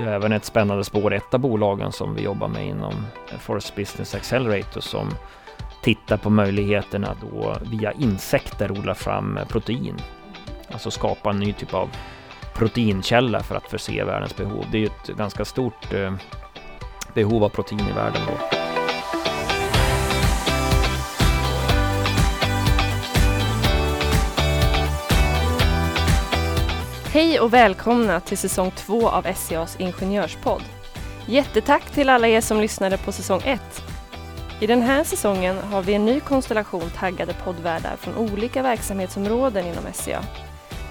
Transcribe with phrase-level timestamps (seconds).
[0.00, 3.06] Det är även ett spännande spår, ett av bolagen som vi jobbar med inom
[3.38, 5.10] Forest Business Accelerator som
[5.82, 9.96] tittar på möjligheterna att då via insekter odla fram protein.
[10.72, 11.88] Alltså skapa en ny typ av
[12.54, 14.64] proteinkälla för att förse världens behov.
[14.72, 16.14] Det är ju ett ganska stort eh,
[17.14, 18.59] behov av protein i världen då.
[27.12, 30.62] Hej och välkomna till säsong 2 av SCAs ingenjörspodd.
[31.26, 33.60] Jättetack till alla er som lyssnade på säsong 1!
[34.60, 39.84] I den här säsongen har vi en ny konstellation taggade poddvärdar från olika verksamhetsområden inom
[39.92, 40.24] SCA.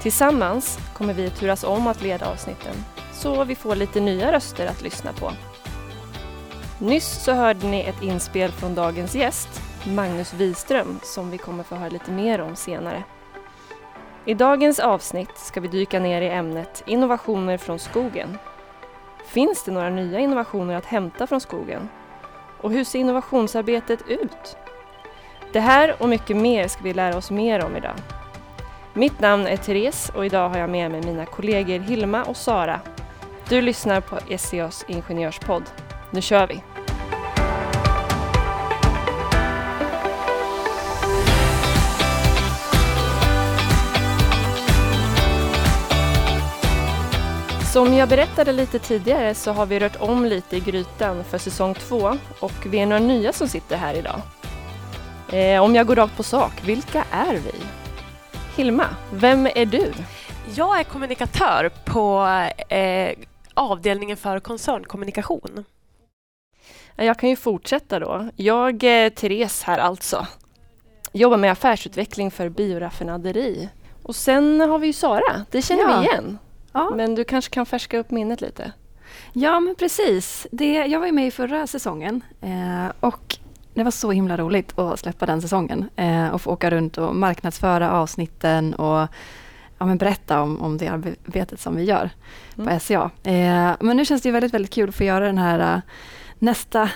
[0.02, 2.76] Tillsammans kommer vi turas om att leda avsnitten,
[3.14, 5.32] så vi får lite nya röster att lyssna på.
[6.80, 11.76] Nyss så hörde ni ett inspel från dagens gäst, Magnus Wiström, som vi kommer få
[11.76, 13.04] höra lite mer om senare.
[14.30, 18.38] I dagens avsnitt ska vi dyka ner i ämnet innovationer från skogen.
[19.26, 21.90] Finns det några nya innovationer att hämta från skogen?
[22.62, 24.58] Och hur ser innovationsarbetet ut?
[25.54, 27.96] Det här och mycket mer ska vi lära oss mer om idag.
[28.94, 32.80] Mitt namn är Therese och idag har jag med mig mina kollegor Hilma och Sara.
[33.50, 35.64] Du lyssnar på SCAs ingenjörspodd.
[36.12, 36.64] Nu kör vi!
[47.80, 51.74] Som jag berättade lite tidigare så har vi rört om lite i grytan för säsong
[51.74, 54.22] två och vi är några nya som sitter här idag.
[55.32, 57.52] Eh, om jag går rakt på sak, vilka är vi?
[58.56, 59.94] Hilma, vem är du?
[60.56, 62.24] Jag är kommunikatör på
[62.76, 63.18] eh,
[63.54, 65.66] avdelningen för koncernkommunikation.
[66.96, 68.30] Jag kan ju fortsätta då.
[68.36, 70.28] Jag är Therese här alltså.
[71.12, 73.70] Jobbar med affärsutveckling för bioraffinaderi.
[74.04, 76.00] Och sen har vi ju Sara, det känner ja.
[76.00, 76.40] vi igen.
[76.74, 76.90] Ja.
[76.96, 78.72] Men du kanske kan färska upp minnet lite?
[79.34, 80.48] Ja, men precis.
[80.52, 83.38] Det, jag var ju med i förra säsongen eh, och
[83.74, 87.16] det var så himla roligt att släppa den säsongen eh, och få åka runt och
[87.16, 89.08] marknadsföra avsnitten och
[89.78, 92.10] ja, men berätta om, om det arbetet som vi gör
[92.58, 92.74] mm.
[92.74, 93.12] på SCA.
[93.24, 95.82] Eh, men nu känns det väldigt, väldigt kul att få göra den här uh,
[96.40, 96.90] nästa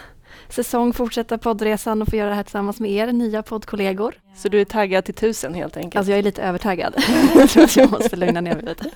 [0.53, 4.15] säsong, fortsätta poddresan och få göra det här tillsammans med er nya poddkollegor.
[4.35, 5.95] Så du är taggad till tusen helt enkelt?
[5.95, 6.95] Alltså jag är lite övertaggad.
[7.35, 8.89] jag tror att jag måste lugna ner mig lite.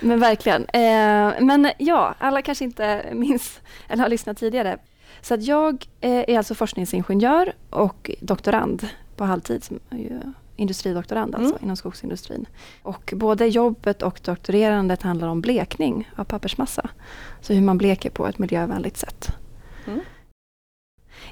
[0.00, 0.64] men verkligen.
[0.64, 4.78] Eh, men ja, alla kanske inte minns eller har lyssnat tidigare.
[5.20, 9.64] Så att jag eh, är alltså forskningsingenjör och doktorand på halvtid.
[9.64, 9.80] Som
[10.56, 11.64] industridoktorand alltså mm.
[11.64, 12.46] inom skogsindustrin.
[12.82, 16.90] Och både jobbet och doktorerandet handlar om blekning av pappersmassa.
[17.40, 19.28] Så hur man bleker på ett miljövänligt sätt.
[19.86, 20.00] Mm.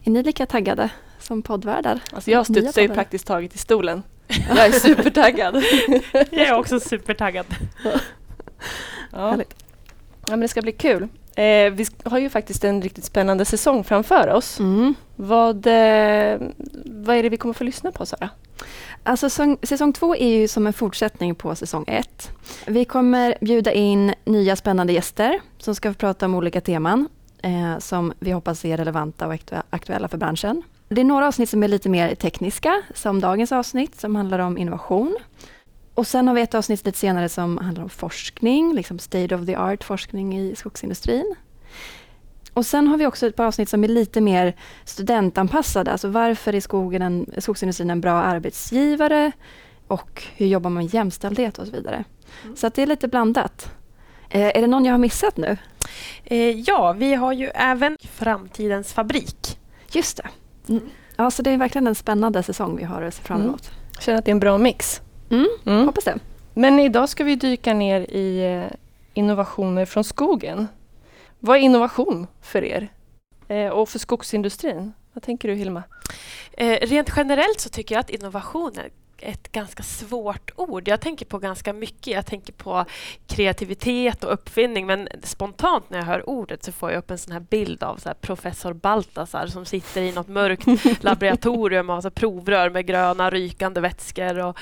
[0.07, 2.01] Är ni lika taggade som poddvärdar?
[2.13, 4.03] Alltså jag studsar ju praktiskt taget i stolen.
[4.49, 5.65] Jag är supertaggad.
[6.13, 7.47] jag är också supertaggad.
[9.13, 9.37] ja.
[9.37, 9.37] ja,
[10.27, 11.03] men det ska bli kul.
[11.37, 14.61] Eh, vi har ju faktiskt en riktigt spännande säsong framför oss.
[14.61, 14.95] Mm.
[15.17, 16.39] Vad, eh,
[16.85, 18.31] vad är det vi kommer få lyssna på, Sara?
[19.03, 22.31] Alltså, säsong, säsong två är ju som en fortsättning på säsong ett.
[22.67, 27.09] Vi kommer bjuda in nya spännande gäster som ska få prata om olika teman
[27.45, 29.35] eh, som vi hoppas är relevanta och
[29.71, 30.63] aktuella för branschen.
[30.89, 34.59] Det är några avsnitt som är lite mer tekniska, som dagens avsnitt som handlar om
[34.59, 35.17] innovation.
[35.95, 39.47] Och sen har vi ett avsnitt lite senare som handlar om forskning, liksom state of
[39.47, 41.35] the art forskning i skogsindustrin.
[42.53, 46.55] Och sen har vi också ett par avsnitt som är lite mer studentanpassade, alltså varför
[46.55, 49.33] är skogen en, skogsindustrin en bra arbetsgivare
[49.87, 52.05] och hur jobbar man med jämställdhet och så vidare.
[52.45, 52.57] Mm.
[52.57, 53.71] Så det är lite blandat.
[54.35, 55.57] Eh, är det någon jag har missat nu?
[56.25, 59.59] Eh, ja, vi har ju även Framtidens fabrik.
[59.93, 60.29] Just det.
[60.69, 60.91] Mm.
[61.17, 63.49] Ja, så det är verkligen en spännande säsong vi har att se fram mm.
[63.49, 63.71] emot.
[63.71, 64.01] Mm.
[64.01, 65.01] Känner att det är en bra mix.
[65.31, 65.87] Mm, mm.
[65.87, 66.19] Hoppas det.
[66.55, 68.77] Men idag ska vi dyka ner i eh,
[69.15, 70.69] innovationer från skogen.
[71.39, 72.89] Vad är innovation för er?
[73.73, 74.93] Och för skogsindustrin?
[75.13, 75.83] Vad tänker du Hilma?
[76.53, 78.89] Eh, rent generellt så tycker jag att innovationer
[79.25, 80.89] ett ganska svårt ord.
[80.89, 82.07] Jag tänker på ganska mycket.
[82.07, 82.85] Jag tänker på
[83.27, 87.33] kreativitet och uppfinning men spontant när jag hör ordet så får jag upp en sån
[87.33, 90.67] här bild av så professor Baltasar som sitter i något mörkt
[91.05, 94.39] laboratorium och har provrör med gröna rykande vätskor.
[94.39, 94.59] Och,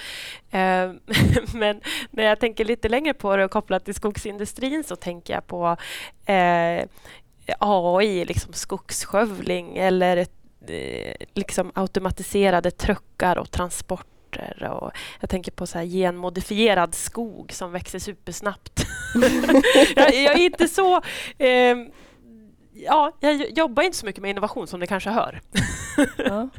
[0.56, 0.92] eh,
[1.54, 1.80] men
[2.10, 5.76] när jag tänker lite längre på det och kopplat till skogsindustrin så tänker jag på
[6.26, 6.86] eh,
[7.58, 10.16] AI, liksom skogsskövling eller
[10.66, 14.70] eh, liksom automatiserade truckar och transport arter.
[14.70, 18.86] Och jag tänker på så här genmodifierad skog som växer supersnabbt.
[19.96, 20.96] jag, jag, är inte så...
[21.38, 21.76] Eh,
[22.72, 25.40] ja, jag jobbar inte så mycket med innovation som ni kanske hör.
[26.16, 26.48] ja.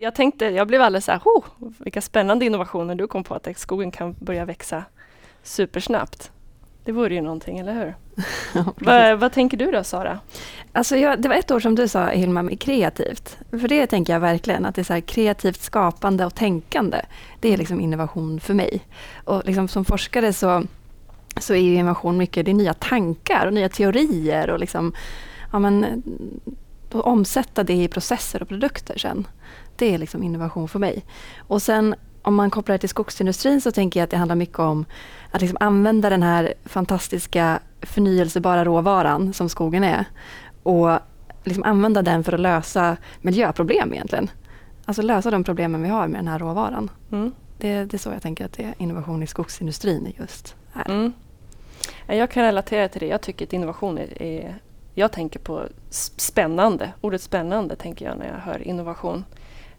[0.00, 1.44] Jag tänkte, jag blev alldeles så här, oh,
[1.78, 4.84] vilka spännande innovationer du kom på att skogen kan börja växa
[5.42, 6.32] supersnabbt.
[6.88, 7.94] Det vore ju någonting, eller hur?
[8.54, 10.18] Ja, Va, vad tänker du då, Sara?
[10.72, 13.38] Alltså jag, det var ett ord som du sa Hilma, med kreativt.
[13.50, 17.00] För det tänker jag verkligen, att det är så kreativt skapande och tänkande.
[17.40, 18.80] Det är liksom innovation för mig.
[19.24, 20.64] Och liksom som forskare så,
[21.36, 24.92] så är ju innovation mycket det nya tankar och nya teorier och liksom,
[25.52, 26.02] ja men,
[26.90, 29.26] då omsätta det i processer och produkter sen.
[29.76, 31.04] Det är liksom innovation för mig.
[31.38, 34.58] Och sen om man kopplar det till skogsindustrin så tänker jag att det handlar mycket
[34.58, 34.84] om
[35.30, 40.04] att liksom använda den här fantastiska förnyelsebara råvaran som skogen är
[40.62, 40.98] och
[41.44, 44.30] liksom använda den för att lösa miljöproblem egentligen.
[44.84, 46.90] Alltså lösa de problemen vi har med den här råvaran.
[47.12, 47.32] Mm.
[47.58, 50.90] Det, det är så jag tänker att det är innovation i skogsindustrin just är.
[50.90, 51.12] Mm.
[52.06, 53.06] Ja, Jag kan relatera till det.
[53.06, 54.54] Jag tycker att innovation är,
[54.94, 55.62] jag tänker på
[56.16, 56.92] spännande.
[57.00, 59.24] Ordet spännande tänker jag när jag hör innovation.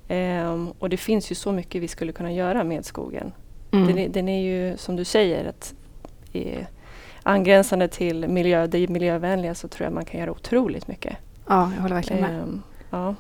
[0.08, 3.32] Ehm, och det finns ju så mycket vi skulle kunna göra med skogen.
[3.72, 3.88] Mm.
[3.88, 5.74] Den, är, den är ju som du säger att
[6.34, 6.68] är
[7.24, 11.18] angränsande till miljö, det miljövänliga så tror jag man kan göra otroligt mycket.
[11.48, 12.42] Ja, jag håller verkligen med.
[12.42, 13.16] Ehm, ja.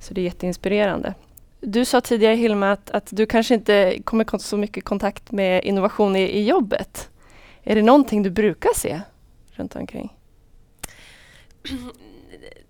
[0.00, 1.14] Så det är jätteinspirerande.
[1.60, 6.16] Du sa tidigare Hilma att, att du kanske inte kommer så mycket kontakt med innovation
[6.16, 7.10] i, i jobbet.
[7.62, 9.00] Är det någonting du brukar se
[9.50, 10.12] runt omkring?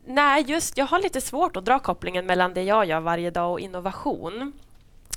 [0.06, 3.52] Nej, just jag har lite svårt att dra kopplingen mellan det jag gör varje dag
[3.52, 4.52] och innovation.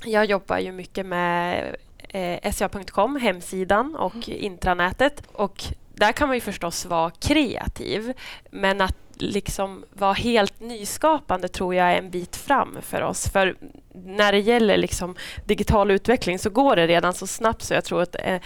[0.04, 1.76] Jag jobbar ju mycket med
[2.08, 5.22] eh, SCA.com, hemsidan och intranätet.
[5.32, 5.64] Och
[5.94, 8.12] där kan man ju förstås vara kreativ,
[8.50, 13.28] men att liksom vara helt nyskapande tror jag är en bit fram för oss.
[13.28, 13.56] För
[13.94, 18.02] när det gäller liksom digital utveckling så går det redan så snabbt så jag tror
[18.02, 18.40] att eh,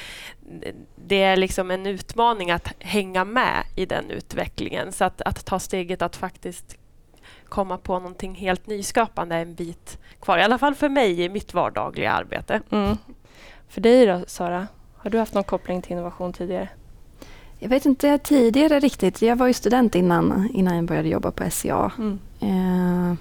[0.97, 4.93] det är liksom en utmaning att hänga med i den utvecklingen.
[4.93, 6.79] Så att, att ta steget att faktiskt
[7.49, 10.38] komma på någonting helt nyskapande en bit kvar.
[10.38, 12.61] I alla fall för mig i mitt vardagliga arbete.
[12.70, 12.96] Mm.
[13.69, 14.67] För dig då Sara?
[14.96, 16.69] Har du haft någon koppling till innovation tidigare?
[17.58, 19.23] Jag vet inte tidigare riktigt.
[19.23, 21.91] Jag var ju student innan, innan jag började jobba på SCA.
[21.99, 22.19] Mm.
[22.41, 23.17] Eh,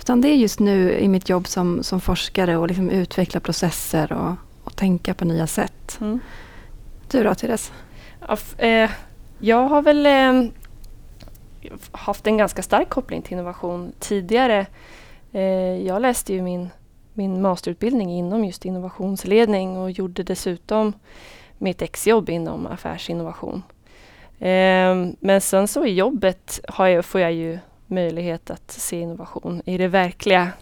[0.00, 4.12] utan det är just nu i mitt jobb som, som forskare och liksom utveckla processer
[4.12, 4.32] och,
[4.64, 5.98] och tänka på nya sätt.
[6.00, 6.20] Mm.
[7.10, 7.72] Du då Therese?
[8.20, 8.90] Ja, f- eh,
[9.38, 10.50] jag har väl eh,
[11.92, 14.66] haft en ganska stark koppling till innovation tidigare.
[15.32, 15.42] Eh,
[15.86, 16.70] jag läste ju min,
[17.12, 20.92] min masterutbildning inom just innovationsledning och gjorde dessutom
[21.58, 23.62] mitt exjobb inom affärsinnovation.
[24.38, 29.62] Eh, men sen så i jobbet har jag, får jag ju möjlighet att se innovation
[29.64, 30.52] i det verkliga,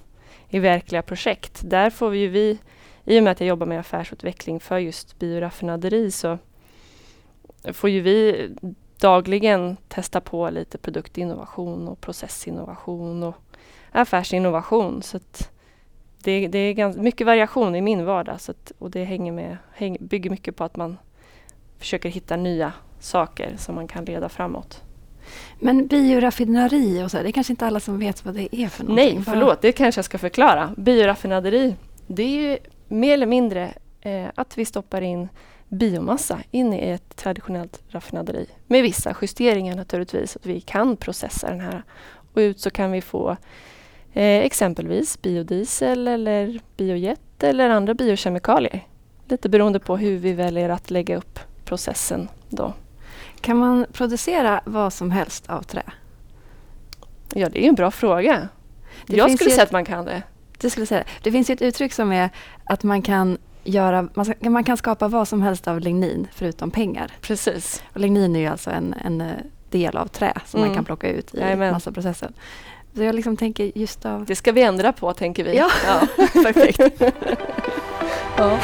[0.49, 1.61] i verkliga projekt.
[1.65, 2.59] Där får vi ju vi,
[3.05, 6.39] i och med att jag jobbar med affärsutveckling för just bioraffinaderi så
[7.73, 8.51] får ju vi
[9.01, 13.37] dagligen testa på lite produktinnovation och processinnovation och
[13.93, 15.03] affärsinnovation.
[15.03, 15.19] Så
[16.25, 19.57] det, det är ganska mycket variation i min vardag så att, och det hänger med,
[19.75, 20.97] häng, bygger mycket på att man
[21.79, 24.83] försöker hitta nya saker som man kan leda framåt.
[25.61, 28.85] Men bioraffinaderi och så, det är kanske inte alla som vet vad det är för
[28.85, 29.15] någonting.
[29.15, 30.75] Nej, förlåt, det kanske jag ska förklara.
[30.77, 31.77] Bioraffinaderi,
[32.07, 32.59] det är ju
[32.89, 35.29] mer eller mindre eh, att vi stoppar in
[35.75, 38.47] biomassa in i ett traditionellt raffinaderi.
[38.67, 41.83] Med vissa justeringar naturligtvis, att vi kan processa den här.
[42.33, 43.31] Och ut så kan vi få
[44.13, 48.87] eh, exempelvis biodiesel eller biojet eller andra biokemikalier.
[49.29, 52.73] Lite beroende på hur vi väljer att lägga upp processen då.
[53.41, 55.83] Kan man producera vad som helst av trä?
[57.35, 58.49] Ja, det är en bra fråga.
[59.07, 60.23] Det jag finns skulle säga ett- att man kan det.
[60.59, 61.05] Det, skulle säga.
[61.23, 62.31] det finns ju ett uttryck som är
[62.65, 66.71] att man kan, göra, man, ska, man kan skapa vad som helst av lignin förutom
[66.71, 67.13] pengar.
[67.21, 67.83] Precis.
[67.93, 69.27] Och lignin är ju alltså en, en eh,
[69.71, 70.69] del av trä som Mm.
[70.69, 71.73] man kan plocka ut i Jajamän.
[71.73, 72.33] massaprocessen.
[72.97, 74.25] Så jag liksom tänker just av...
[74.25, 75.57] Det ska vi ändra på, tänker vi.
[75.57, 75.71] Ja.
[76.17, 76.81] perfekt.
[78.39, 78.59] ja.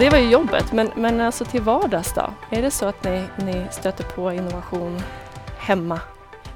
[0.00, 2.32] Det var ju jobbet, men, men alltså till vardags då?
[2.50, 5.00] Är det så att ni, ni stöter på innovation
[5.58, 6.00] hemma?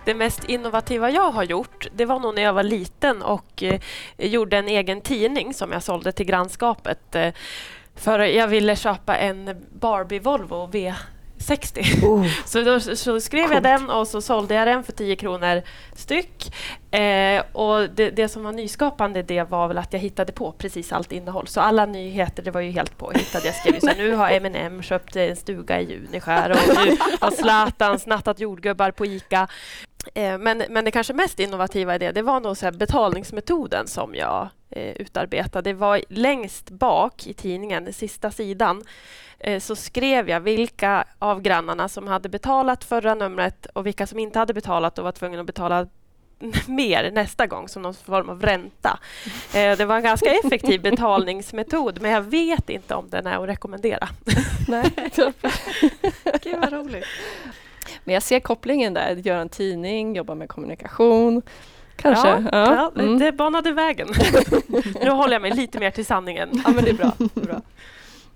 [0.04, 3.80] Det mest innovativa jag har gjort, det var nog när jag var liten och eh,
[4.18, 7.14] gjorde en egen tidning som jag sålde till grannskapet.
[7.14, 7.34] Eh,
[7.94, 10.94] för jag ville köpa en Barbie Volvo V.
[11.38, 12.04] V60.
[12.04, 13.62] Oh, Så då så skrev jag Coolt.
[13.62, 15.62] den och så sålde jag den för 10 kronor
[15.96, 16.54] styck.
[16.94, 20.92] Eh, och det, det som var nyskapande det var väl att jag hittade på precis
[20.92, 21.46] allt innehåll.
[21.46, 23.46] Så alla nyheter, det var ju helt påhittade.
[23.46, 27.98] Jag skrev så nu har M&M köpt en stuga i Juniskär och nu har Zlatan
[27.98, 29.48] snattat jordgubbar på ICA.
[30.14, 34.14] Eh, men, men det kanske mest innovativa i det, det var nog så betalningsmetoden som
[34.14, 35.70] jag eh, utarbetade.
[35.70, 38.82] Det var längst bak i tidningen, sista sidan,
[39.60, 44.38] så skrev jag vilka av grannarna som hade betalat förra numret och vilka som inte
[44.38, 45.86] hade betalat och var tvungna att betala
[46.66, 48.98] mer nästa gång som någon form av ränta.
[49.54, 53.48] Eh, det var en ganska effektiv betalningsmetod men jag vet inte om den är att
[53.48, 54.08] rekommendera.
[54.68, 54.90] Nej,
[56.42, 57.04] Gud vad roligt.
[58.04, 61.42] Men jag ser kopplingen där, göra en tidning, jobba med kommunikation.
[61.96, 62.28] Kanske.
[62.28, 63.18] Ja, Ja, ja, mm.
[63.18, 64.08] Det banade vägen.
[65.02, 66.62] nu håller jag mig lite mer till sanningen.
[66.64, 67.12] ja men det är bra.
[67.18, 67.60] Det är bra.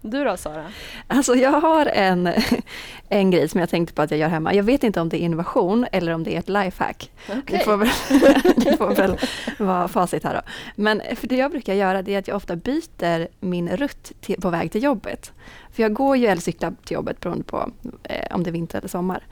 [0.00, 0.64] Du då Sara?
[1.06, 2.28] Alltså jag har en,
[3.08, 4.54] en grej som jag tänkte på att jag gör hemma.
[4.54, 7.10] Jag vet inte om det är innovation eller om det är ett lifehack.
[7.46, 7.88] Det får väl,
[8.56, 9.16] det får väl
[9.58, 10.40] vara facit här då.
[10.76, 14.40] Men för det jag brukar göra det är att jag ofta byter min rutt till,
[14.40, 15.32] på väg till jobbet.
[15.72, 17.70] För jag går ju eller cyklar till jobbet beroende på
[18.02, 19.26] eh, om det är vinter eller sommar.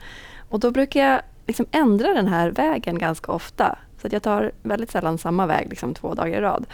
[0.49, 3.77] Och då brukar jag liksom ändra den här vägen ganska ofta.
[4.01, 6.65] Så att jag tar väldigt sällan samma väg liksom två dagar i rad.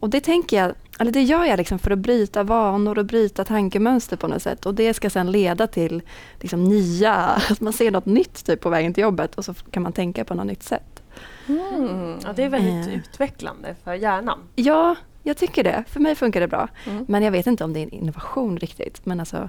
[0.00, 3.44] Och det tänker jag, eller det gör jag liksom för att bryta vanor och bryta
[3.44, 4.66] tankemönster på något sätt.
[4.66, 6.02] Och det ska sedan leda till
[6.40, 7.14] liksom nya,
[7.50, 10.24] att man ser något nytt typ på vägen till jobbet och så kan man tänka
[10.24, 11.02] på något nytt sätt.
[11.48, 12.16] Mm.
[12.24, 12.94] Ja, det är väldigt Eh.
[12.94, 14.38] utvecklande för hjärnan.
[14.54, 15.84] Ja, jag tycker det.
[15.88, 16.68] För mig funkar det bra.
[16.86, 17.04] Mm.
[17.08, 19.06] Men jag vet inte om det är en innovation riktigt.
[19.06, 19.48] Men alltså,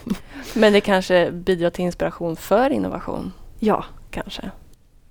[0.54, 3.32] Men det kanske bidrar till inspiration för innovation.
[3.58, 3.84] ja.
[4.10, 4.50] Kanske.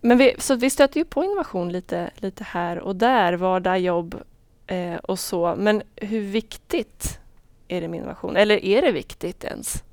[0.07, 4.23] Men vi, så vi stöter ju på innovation lite, lite här och där, vardag, jobb
[4.67, 5.55] eh, och så.
[5.57, 7.19] Men hur viktigt
[7.67, 8.35] är det med innovation?
[8.35, 9.83] Eller är det viktigt ens?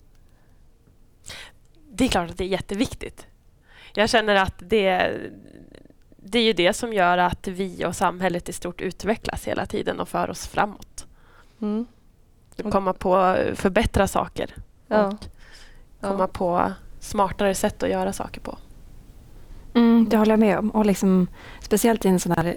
[1.90, 3.26] Det är klart att det är jätteviktigt.
[3.94, 5.12] Jag känner att det,
[6.16, 10.00] det är ju det som gör att vi och samhället i stort utvecklas hela tiden
[10.00, 11.06] och för oss framåt.
[11.60, 11.86] Mm.
[12.70, 14.54] Komma på förbättra saker
[14.86, 15.06] Ja.
[15.06, 15.14] och
[16.00, 18.58] komma på smartare sätt att göra saker på.
[20.04, 20.70] Mm, det håller jag med om.
[20.70, 21.26] Och liksom,
[21.60, 22.56] speciellt i en sån här,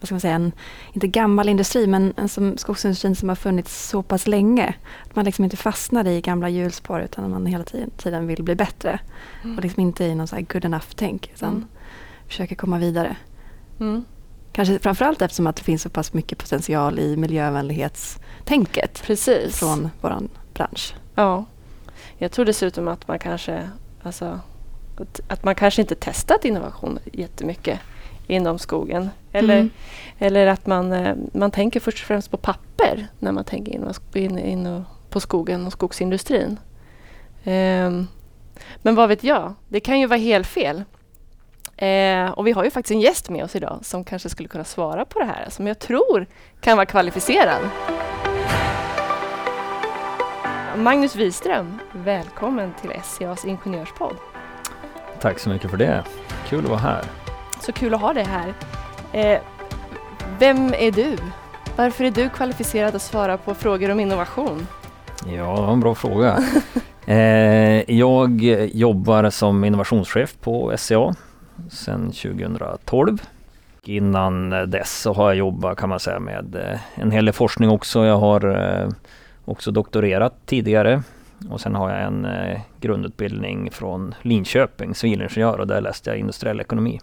[0.00, 0.52] vad ska man säga, en,
[0.92, 4.74] inte gammal industri, men en som skogsindustrin som har funnits så pass länge.
[5.04, 8.54] Att man liksom inte fastnar i gamla hjulspår utan man hela tiden, tiden vill bli
[8.54, 9.00] bättre.
[9.56, 11.66] Och liksom inte i någon så här good enough-tänk utan Mm.
[12.28, 13.16] försöker komma vidare.
[13.80, 14.04] Mm.
[14.52, 19.58] Kanske framförallt eftersom att det finns så pass mycket potential i miljövänlighetstänket Precis.
[19.58, 20.18] från vår
[20.54, 20.94] bransch.
[21.14, 21.44] Ja.
[22.18, 23.70] Jag tror dessutom att man kanske,
[24.02, 24.40] alltså,
[25.28, 27.80] att, man kanske inte testat innovation jättemycket
[28.26, 29.10] inom skogen.
[29.32, 29.70] Eller, Mm.
[30.18, 33.84] eller att man, eh, man tänker först och främst på papper när man tänker in,
[34.14, 36.58] in, in på skogen och skogsindustrin.
[37.44, 38.06] Ehm,
[38.82, 40.84] men vad vet jag, det kan ju vara helt fel.
[41.76, 44.64] Eh, och vi har ju faktiskt en gäst med oss idag som kanske skulle kunna
[44.64, 46.26] svara på det här, som jag tror
[46.60, 47.62] kan vara kvalificerad.
[50.76, 54.16] Magnus Wiström, välkommen till SCAs ingenjörspodd.
[55.20, 56.04] Tack så mycket för det.
[56.48, 57.04] Kul att vara här.
[57.60, 58.54] Så kul att ha dig här.
[59.12, 59.40] Eh,
[60.38, 61.16] vem är du?
[61.76, 64.66] Varför är du kvalificerad att svara på frågor om innovation?
[65.26, 66.38] Ja, det var en bra fråga.
[67.06, 68.42] eh, jag
[68.72, 71.14] jobbar som innovationschef på SCA
[71.70, 73.22] sedan 2012.
[73.84, 77.70] Innan dess så har jag jobbat kan man säga med eh, en hel del forskning
[77.70, 78.04] också.
[78.04, 78.88] Jag har eh,
[79.44, 81.02] också doktorerat tidigare
[81.50, 86.60] och sen har jag en eh, grundutbildning från Linköping, civilingenjör och där läste jag industriell
[86.60, 87.00] ekonomi.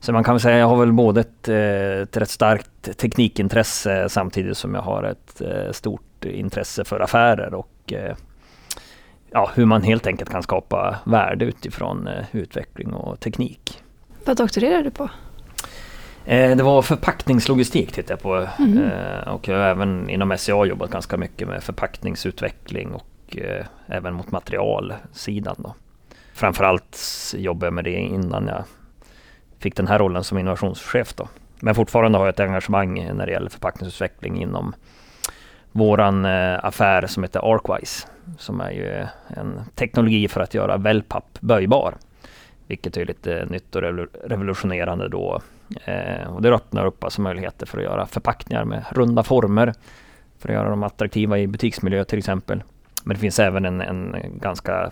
[0.00, 4.08] Så man kan väl säga jag har väl både ett, eh, ett rätt starkt teknikintresse
[4.08, 7.92] samtidigt som jag har ett eh, stort intresse för affärer och
[9.30, 13.82] ja, hur man helt enkelt kan skapa värde utifrån utveckling och teknik.
[14.24, 15.08] Vad doktorerar du på?
[16.26, 18.36] Det var förpackningslogistik tittade jag på.
[18.36, 24.14] Eh, och jag har även inom SCA jobbat ganska mycket med förpackningsutveckling och eh, även
[24.14, 25.56] mot materialsidan.
[25.58, 25.74] Då.
[26.32, 26.98] Framförallt
[27.36, 28.64] jobbade jag med det innan jag
[29.58, 31.14] fick den här rollen som innovationschef.
[31.14, 31.28] Då.
[31.60, 34.74] Men fortfarande har jag ett engagemang när det gäller förpackningsutveckling inom
[35.72, 38.08] våran eh, affär som heter Arkwise.
[38.38, 41.94] Som är ju eh, en teknologi för att göra wellpapp böjbar.
[42.66, 43.82] Vilket är lite nytt och
[44.24, 45.40] revolutionerande då
[45.84, 49.74] Eh, och det öppnar upp alltså möjligheter för att göra förpackningar med runda former.
[50.38, 52.62] För att göra dem attraktiva i butiksmiljö till exempel.
[53.06, 54.90] Men det finns även en, en ganska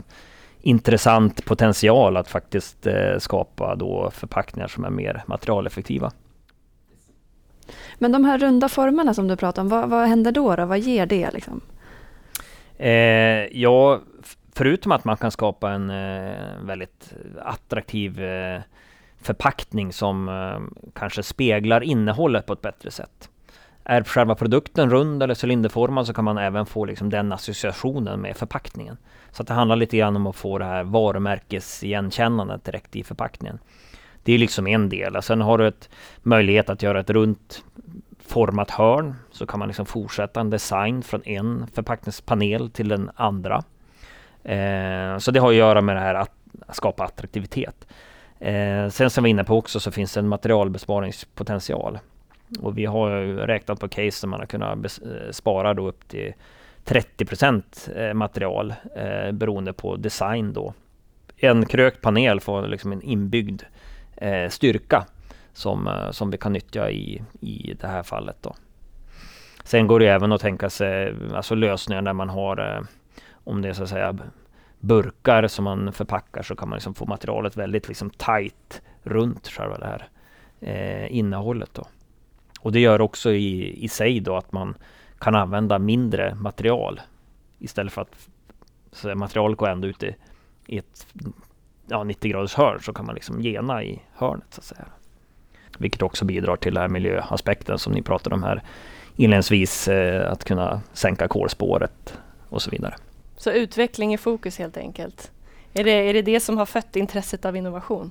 [0.61, 6.13] intressant potential att faktiskt eh, skapa då förpackningar som är mer materialeffektiva.
[7.99, 10.65] Men de här runda formerna som du pratar om, vad, vad händer då, då?
[10.65, 11.31] Vad ger det?
[11.31, 11.61] Liksom?
[12.77, 12.91] Eh,
[13.61, 14.01] ja,
[14.55, 18.61] förutom att man kan skapa en eh, väldigt attraktiv eh,
[19.21, 23.31] förpackning som eh, kanske speglar innehållet på ett bättre sätt.
[23.85, 28.37] Är själva produkten rund eller cylinderformad så kan man även få liksom den associationen med
[28.37, 28.97] förpackningen.
[29.31, 33.59] Så att det handlar lite grann om att få det här varumärkesigenkännandet direkt i förpackningen.
[34.23, 35.23] Det är liksom en del.
[35.23, 35.89] Sen har du ett
[36.23, 37.65] möjlighet att göra ett runt
[38.27, 43.65] format hörn så kan man liksom fortsätta en design från en förpackningspanel till den andra.
[44.45, 46.33] Eh, så det har att göra med det här att
[46.69, 47.87] skapa attraktivitet.
[48.39, 51.99] Eh, sen som vi är inne på också så finns det en materialbesparingspotential.
[52.61, 53.11] Och vi har
[53.47, 56.33] räknat på case som man har kunnat eh, spara då upp till
[56.85, 57.27] 30
[57.97, 60.75] eh, material eh, beroende på design då.
[61.37, 63.63] En krökt panel får liksom en inbyggd
[64.17, 65.07] eh, styrka
[65.53, 68.55] som, eh, som vi kan nyttja i, i det här fallet då.
[69.65, 72.83] Sen går det även att tänka sig alltså lösningar där man har, eh,
[73.45, 74.19] om det är så att säga
[74.81, 79.79] burkar som man förpackar så kan man liksom få materialet väldigt liksom tight runt själva
[79.79, 80.09] det här
[80.61, 81.71] eh, innehållet.
[81.75, 81.87] Då.
[82.65, 84.75] Och det gör också i, i sig då att man
[85.19, 87.01] kan använda mindre material
[87.59, 88.29] istället för att
[88.93, 90.17] så materialet går ändå ut i,
[90.67, 91.07] i ett
[91.87, 94.85] ja, 90 graders hörn så kan man liksom gena i hörnet så att säga.
[95.79, 98.63] Vilket också bidrar till den här miljöaspekten som ni pratade om här
[99.17, 102.19] inledningsvis, eh, att kunna sänka kolspåret
[102.49, 102.95] och så vidare.
[103.37, 105.31] Så utveckling i fokus helt enkelt.
[105.73, 108.11] Är det, är det det som har fött intresset av innovation?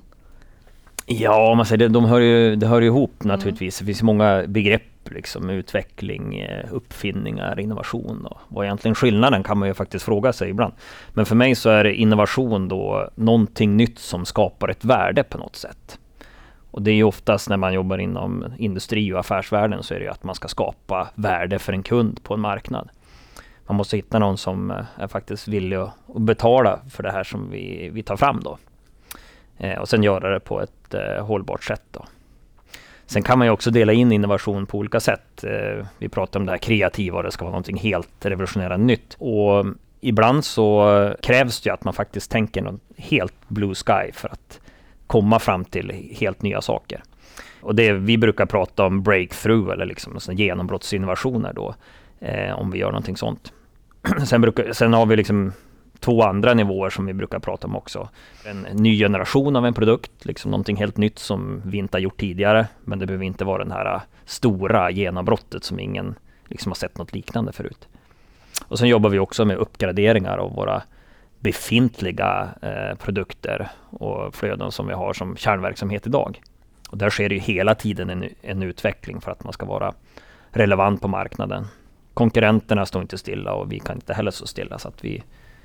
[1.06, 3.36] Ja, man säger de hör ju, det hör ju ihop mm.
[3.36, 3.78] naturligtvis.
[3.78, 8.26] Det finns många begrepp, liksom utveckling, eh, uppfinningar, innovation.
[8.26, 10.72] Och vad är egentligen skillnaden kan man ju faktiskt fråga sig ibland.
[11.12, 15.56] Men för mig så är innovation då någonting nytt som skapar ett värde på något
[15.56, 15.98] sätt.
[16.70, 20.04] Och det är ju oftast när man jobbar inom industri och affärsvärlden så är det
[20.04, 22.88] ju att man ska skapa värde för en kund på en marknad
[23.66, 27.50] man måste hitta någon som eh, är faktiskt villig att betala för det här som
[27.50, 28.58] vi, vi tar fram då.
[29.58, 32.04] Eh, och sen göra det på ett eh, hållbart sätt då.
[33.06, 35.44] Sen kan man ju också dela in innovation på olika sätt.
[35.44, 39.16] Eh, vi pratar om det här kreativa och det ska vara någonting helt revolutionerande nytt.
[39.18, 39.66] Och
[40.00, 44.60] ibland så krävs det ju att man faktiskt tänker något helt blue sky för att
[45.06, 47.02] komma fram till helt nya saker.
[47.60, 51.74] Och det vi brukar prata om breakthrough eller liksom genombrottsinnovationer då
[52.20, 53.52] eh, om vi gör någonting sånt.
[54.26, 55.52] sen, brukar, sen har vi liksom
[56.04, 58.08] två andra nivåer som vi brukar prata om också.
[58.44, 62.20] En ny generation av en produkt, liksom någonting helt nytt som vi inte har gjort
[62.20, 62.66] tidigare.
[62.84, 66.14] Men det behöver inte vara den här äh, stora genombrottet som ingen
[66.48, 67.88] liksom har sett något liknande förut.
[68.68, 70.82] Och sen jobbar vi också med uppgraderingar av våra
[71.40, 76.40] befintliga eh, produkter och flöden som vi har som kärnverksamhet idag.
[76.90, 79.94] Och där sker det ju hela tiden en, en utveckling för att man ska vara
[80.50, 81.66] relevant på marknaden
[82.14, 84.78] konkurrenterna står inte stilla och vi kan inte heller stå stilla.
[84.78, 85.22] Så att vi,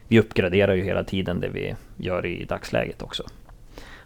[0.09, 3.23] vi uppgraderar ju hela tiden det vi gör i dagsläget också.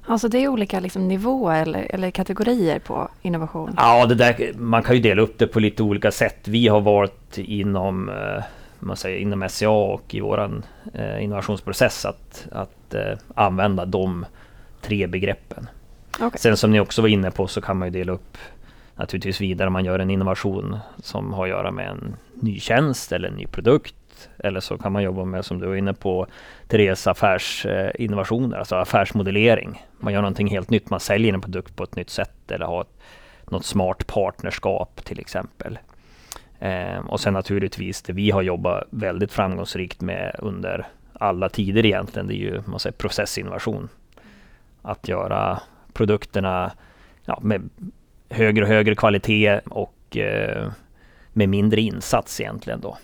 [0.05, 3.73] Alltså det är olika liksom nivåer eller, eller, kategorier på innovation?
[3.77, 6.47] Ja, det där, man kan ju dela upp det på lite olika sätt.
[6.47, 8.43] Vi har varit inom, eh,
[8.79, 10.61] man säger, inom SCA och i vår
[10.93, 14.25] eh, innovationsprocess att, att eh, använda de
[14.81, 15.67] tre begreppen.
[16.15, 16.37] Okay.
[16.37, 18.37] Sen som ni också var inne på så kan man ju dela upp
[18.95, 23.11] naturligtvis vidare om man gör en innovation som har att göra med en ny tjänst
[23.11, 23.95] eller en ny produkt.
[24.37, 26.27] Eller så kan man jobba med, som du var inne på,
[26.67, 29.85] Therese, affärsinnovationer, eh, alltså affärsmodellering.
[29.99, 32.85] Man gör någonting helt nytt, man säljer en produkt på ett nytt sätt eller har
[33.49, 35.79] något smart partnerskap till exempel.
[36.59, 42.27] Eh, och sen naturligtvis det vi har jobbat väldigt framgångsrikt med under alla tider egentligen,
[42.27, 43.89] det är ju man säger, processinnovation.
[44.81, 45.59] Att göra
[45.93, 46.71] produkterna
[47.25, 47.69] ja, med
[48.29, 50.71] högre och högre kvalitet och eh,
[51.33, 52.97] med mindre insats egentligen då.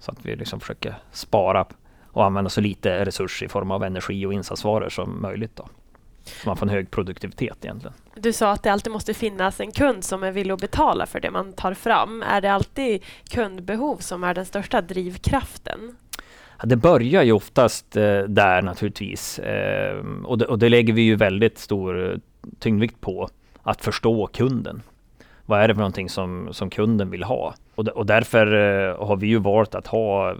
[0.00, 1.66] Så att vi liksom försöker spara
[2.12, 5.68] och använda så lite resurser i form av energi och insatsvaror som möjligt då.
[6.24, 7.94] Så man får en hög produktivitet egentligen.
[8.14, 11.20] Du sa att det alltid måste finnas en kund som är villig att betala för
[11.20, 12.22] det man tar fram.
[12.22, 15.96] Är det alltid kundbehov som är den största drivkraften?
[16.58, 19.38] Ja, det börjar ju oftast eh, där naturligtvis.
[19.38, 22.20] Eh, och, det, och det lägger vi ju väldigt stor
[22.58, 23.28] tyngdvikt på
[23.62, 24.82] att förstå kunden.
[25.46, 27.54] Vad är det för någonting som, som kunden vill ha?
[27.80, 30.36] Och, och därför eh, har vi ju valt att ha eh,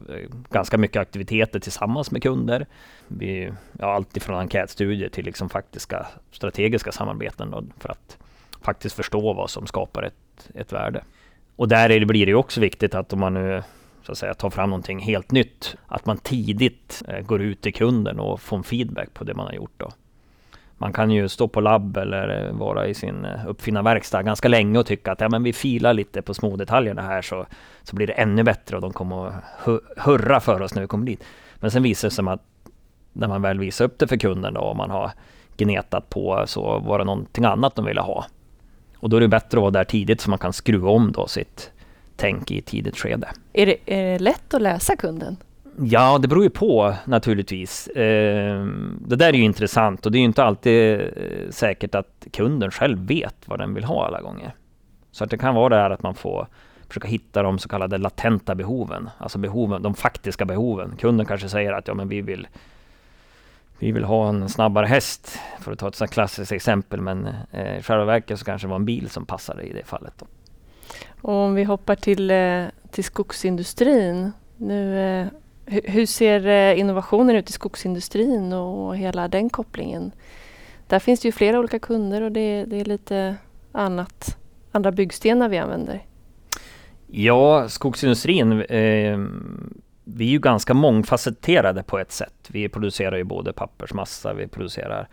[0.51, 2.67] ganska mycket aktiviteter tillsammans med kunder.
[3.09, 8.19] Vi, ja, allt ifrån enkätstudier till liksom faktiska strategiska samarbeten för att
[8.63, 11.05] faktiskt förstå vad som skapar ett, ett värde.
[11.57, 13.63] Och där är det, blir det också viktigt att om man nu
[14.03, 17.75] så att säga, tar fram någonting helt nytt, att man tidigt eh, går ut till
[17.75, 19.73] kunden och får en feedback på det man har gjort.
[19.77, 19.91] Då
[20.81, 24.79] man kan ju stå på labb eller eh, vara i sin eh, uppfinnarverkstad ganska länge
[24.79, 27.47] och tycka att ja, men vi filar lite på små detaljerna här så,
[27.83, 29.35] så blir det ännu bättre och de kommer att
[29.97, 31.25] hurra för oss när vi kommer dit.
[31.57, 32.43] Men sen visar det sig att
[33.13, 35.11] när man väl visar upp det för kunden då, och man har
[35.57, 38.25] gnetat på så var det någonting annat de ville ha.
[38.97, 41.27] Och då är det bättre att vara där tidigt så man kan skruva om då
[41.27, 41.73] sitt
[42.17, 43.29] tänk i ett tidigt skede.
[43.53, 45.37] Är det, är det lätt att läsa kunden?
[45.77, 47.89] Ja, det beror ju på naturligtvis.
[47.97, 51.07] Ehm, det där är ju intressant och det är ju inte alltid eh,
[51.51, 54.55] säkert att kunden själv vet vad den vill ha alla gånger.
[55.11, 56.47] Så att det kan vara det här att man får
[56.89, 60.97] försöka hitta de så kallade latenta behoven, alltså behoven, de faktiska behoven.
[60.99, 62.47] Kunden kanske säger att ja, men vi vill
[63.79, 67.79] vi vill ha en snabbare häst, för att ta ett sånt klassiskt exempel, men eh,
[67.79, 70.15] i själva verket så kanske det var en bil som passade i det fallet.
[70.19, 70.27] Då.
[71.21, 74.33] Och om vi hoppar till, eh, till skogsindustrin.
[74.57, 75.27] Nu, eh,
[75.71, 80.13] hur ser eh, innovationen ut i skogsindustrin och hela den kopplingen?
[80.87, 83.37] Där finns det ju flera olika kunder och det, det är lite
[83.73, 84.37] annat,
[84.73, 86.07] andra byggstenar vi använder.
[87.07, 89.19] Ja, skogsindustrin eh,
[90.05, 92.49] vi är ju ganska mångfacetterade på ett sätt.
[92.49, 95.09] Vi producerar ju både pappersmassa, vi producerar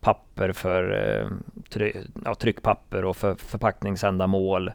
[0.00, 1.28] papper för eh,
[1.70, 1.92] try
[2.24, 4.72] ja, tryckpapper och för förpackningsändamål,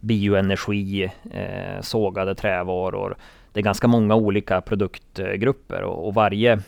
[0.00, 3.16] bioenergi, eh, sågade trävaror.
[3.58, 6.60] Det är ganska många olika produktgrupper och, och varje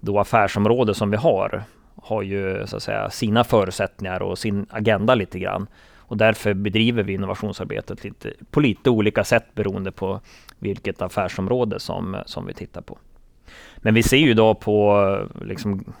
[0.00, 1.64] då affärsområde som vi har
[2.02, 5.66] har ju så att säga sina förutsättningar och sin agenda lite grann.
[5.96, 10.20] Och därför bedriver vi innovationsarbetet lite, på lite olika sätt beroende på
[10.58, 12.98] vilket affärsområde som, som vi tittar på.
[13.76, 15.94] Men vi ser ju då på liksom,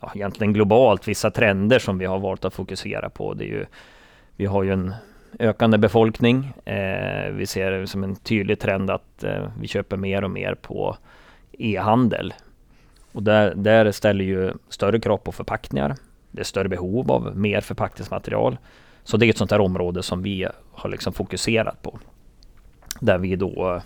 [0.00, 3.34] ja, egentligen globalt vissa trender som vi har valt att fokusera på.
[3.34, 3.66] Det är ju,
[4.36, 4.94] vi har ju en
[5.38, 6.52] ökande befolkning.
[6.64, 10.54] Eh, vi ser det som en tydlig trend att eh, vi köper mer och mer
[10.54, 10.96] på
[11.52, 12.34] e-handel.
[13.12, 15.94] Och där, där ställer ju större krav på förpackningar.
[16.30, 18.58] Det är större behov av mer förpackningsmaterial.
[19.04, 21.98] Så det är ett sånt här område som vi har liksom fokuserat på.
[23.00, 23.82] Där vi då eh,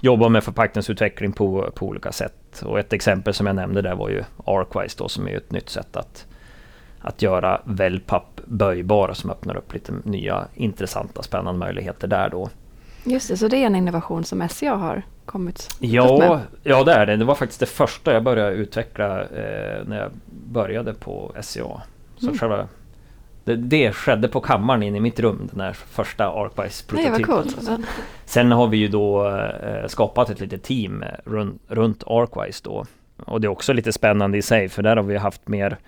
[0.00, 2.62] jobbar med förpackningsutveckling på, på olika sätt.
[2.64, 5.68] Och ett exempel som jag nämnde där var ju Arquise då som är ett nytt
[5.68, 6.26] sätt att,
[7.02, 12.48] att göra wellpapp böjbara som öppnar upp lite nya intressanta spännande möjligheter där då.
[13.04, 16.40] Just det, så det är en innovation som SCA har kommit ja, med?
[16.62, 17.16] Ja, det är det.
[17.16, 20.10] Det var faktiskt det första jag började utveckla eh, när jag
[20.52, 21.82] började på SCA.
[22.16, 22.38] Så mm.
[22.38, 22.68] själva
[23.44, 27.10] det, det skedde på kammaren inne i mitt rum, den här första Arcwise-prototypen.
[27.10, 27.86] Vad coolt.
[28.24, 32.84] Sen har vi ju då eh, skapat ett litet team runt, runt Arcwise då.
[33.24, 35.78] Och det är också lite spännande i sig, för där har vi haft mer,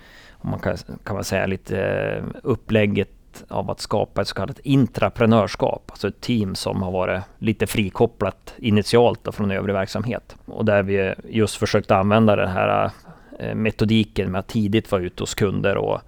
[0.44, 3.10] man kan, kan man säga, lite eh, upplägget
[3.48, 8.54] av att skapa ett så kallat intraprenörskap, alltså ett team som har varit lite frikopplat
[8.56, 10.36] initialt från övrig verksamhet.
[10.46, 12.90] Och där vi just försökt använda den här
[13.38, 16.00] eh, metodiken med att tidigt vara ute hos kunder och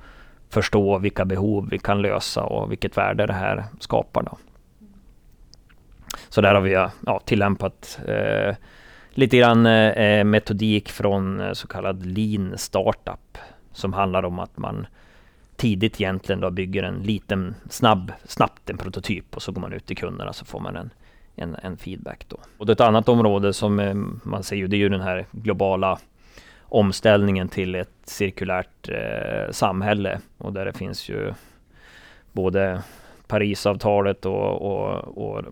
[0.49, 4.23] förstå vilka behov vi kan lösa och vilket värde det här skapar.
[4.23, 4.39] Då.
[6.29, 6.73] Så där har vi
[7.07, 8.55] ja, tillämpat eh,
[9.11, 13.39] lite grann eh, metodik från eh, så kallad lean startup
[13.77, 14.87] som handlar om att man
[15.57, 19.87] tidigt egentligen då bygger en liten, snabb, snabbt en prototyp och så går man ut
[19.87, 20.91] till kunderna så får man en,
[21.35, 22.37] en, en feedback då.
[22.59, 25.99] Och ett annat område som eh, man ser ju, det är ju den här globala
[26.63, 31.33] omställningen till ett cirkulärt eh, samhälle och där det finns ju
[32.33, 32.83] både
[33.27, 35.45] Parisavtalet och, och, och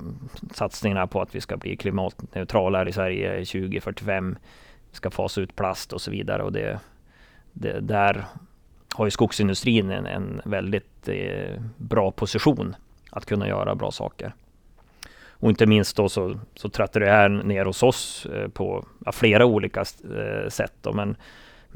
[0.52, 4.37] satsningarna på att vi ska bli klimatneutrala här i Sverige 2045.
[4.90, 6.80] Vi ska fasa ut plast och så vidare och det,
[7.54, 8.24] det där
[8.94, 12.76] har ju skogsindustrin en, en väldigt eh, bra position
[13.10, 14.34] att kunna göra bra saker.
[15.28, 19.12] Och inte minst då så, så trattar det här ner hos oss eh, på ja,
[19.12, 20.72] flera olika eh, sätt.
[20.82, 21.16] Då, men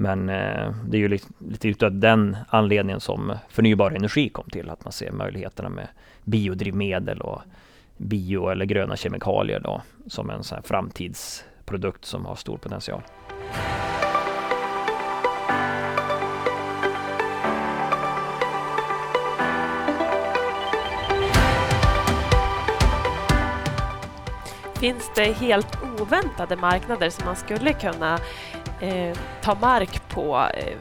[0.00, 4.70] men eh, det är ju lite, lite utav den anledningen som förnybar energi kom till.
[4.70, 5.88] Att man ser möjligheterna med
[6.24, 7.42] biodrivmedel och
[7.96, 13.02] bio eller gröna kemikalier då, som en sån här framtidsprodukt som har stor potential.
[24.88, 28.18] Finns det helt oväntade marknader som man skulle kunna
[28.81, 30.48] eh, ta mark på?
[30.55, 30.77] Eh,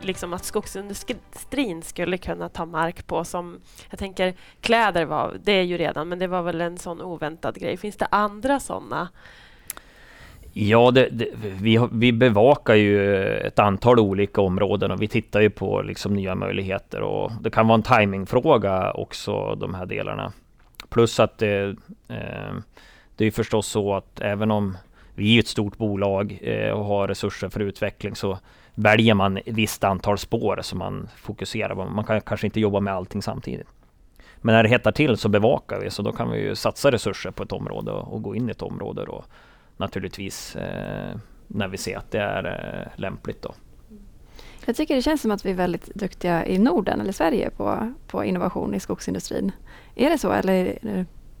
[0.00, 5.62] liksom att skogsindustrin skulle kunna ta mark på som jag tänker kläder var, det är
[5.62, 7.76] ju redan, men det var väl en sån oväntad grej.
[7.76, 9.08] Finns det andra sådana?
[10.52, 15.50] Ja, det, det, vi, vi bevakar ju ett antal olika områden och vi tittar ju
[15.50, 20.32] på liksom nya möjligheter och det kan vara en timingfråga också de här delarna.
[20.88, 21.76] Plus att det
[22.08, 22.54] eh,
[23.16, 24.76] det är förstås så att även om
[25.14, 28.38] vi är ett stort bolag eh, och har resurser för utveckling så
[28.74, 31.84] väljer man ett visst antal spår som man fokuserar på.
[31.84, 33.68] Man kan kanske inte jobba med allting samtidigt.
[34.36, 37.30] Men när det hettar till så bevakar vi, så då kan vi ju satsa resurser
[37.30, 39.24] på ett område och, gå in i ett område då
[39.76, 43.54] naturligtvis eh, när vi ser att det är eh, lämpligt då.
[44.66, 47.92] Jag tycker det känns som att vi är väldigt duktiga i Norden eller Sverige på,
[48.06, 49.52] på innovation i skogsindustrin.
[49.94, 50.78] Är det så eller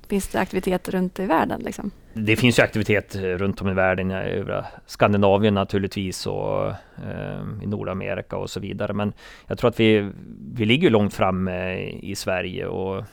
[0.08, 1.60] Finns det aktivitet runt i världen?
[1.60, 1.90] Liksom?
[2.12, 4.44] Det finns ju aktivitet eh, runt om i världen, i
[4.86, 8.92] Skandinavien naturligtvis och eh, i Nordamerika och så vidare.
[8.92, 9.12] Men
[9.46, 10.10] jag tror att vi,
[10.54, 13.04] vi ligger långt framme i Sverige och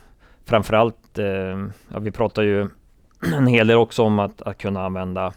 [0.45, 1.25] framförallt, eh,
[1.93, 2.67] ja, vi pratar ju
[3.35, 5.33] en hel del också om att, att kunna använda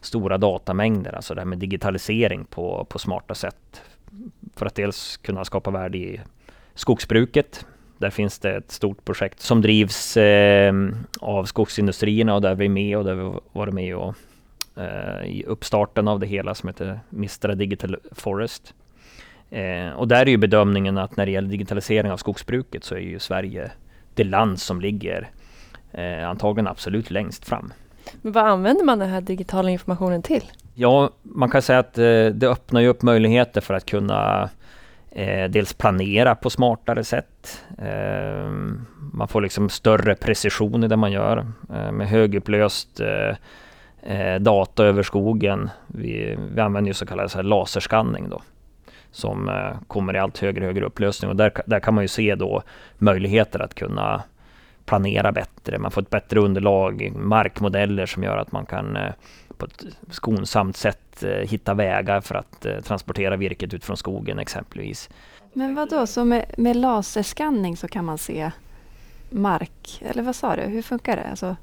[0.00, 3.82] stora datamängder, alltså det här med digitalisering på, på smarta sätt.
[4.56, 6.20] För att dels kunna skapa värde i
[6.74, 7.66] skogsbruket.
[8.00, 10.74] Där finns det ett stort projekt som drivs eh,
[11.20, 14.14] av skogsindustrierna och där vi är med och där vi varit med och,
[14.76, 18.74] eh, i uppstarten av det hela som heter Mistra Digital Forest.
[19.50, 23.00] Eh, och där är ju bedömningen att när det gäller digitalisering av skogsbruket så är
[23.00, 23.70] ju Sverige
[24.14, 25.30] det land som ligger
[25.92, 27.72] eh, antagligen absolut längst fram.
[28.22, 30.44] Men vad använder man den här digitala informationen till?
[30.74, 34.50] Ja, man kan säga att eh, det öppnar ju upp möjligheter för att kunna
[35.10, 37.64] eh, dels planera på smartare sätt.
[37.78, 38.50] Eh,
[39.12, 43.36] man får liksom större precision i det man gör eh, med högupplöst eh,
[44.02, 45.70] eh data över skogen.
[45.86, 48.42] Vi, vi använder ju så kallad så här laserskanning då
[49.10, 52.34] som eh, kommer i allt högre högre upplösning och där, där kan man ju se
[52.34, 52.62] då
[52.98, 54.22] möjligheter att kunna
[54.84, 55.78] planera bättre.
[55.78, 59.12] Man får ett bättre underlag, markmodeller som gör att man kan eh,
[59.60, 64.38] på ett skonsamt sätt eh, hitta vägar för att eh, transportera virket ut från skogen
[64.38, 65.10] exempelvis.
[65.52, 68.50] Men vad då, så med, med laserskanning så kan man se
[69.30, 71.30] mark, eller vad sa du, hur funkar det?
[71.30, 71.56] Alltså,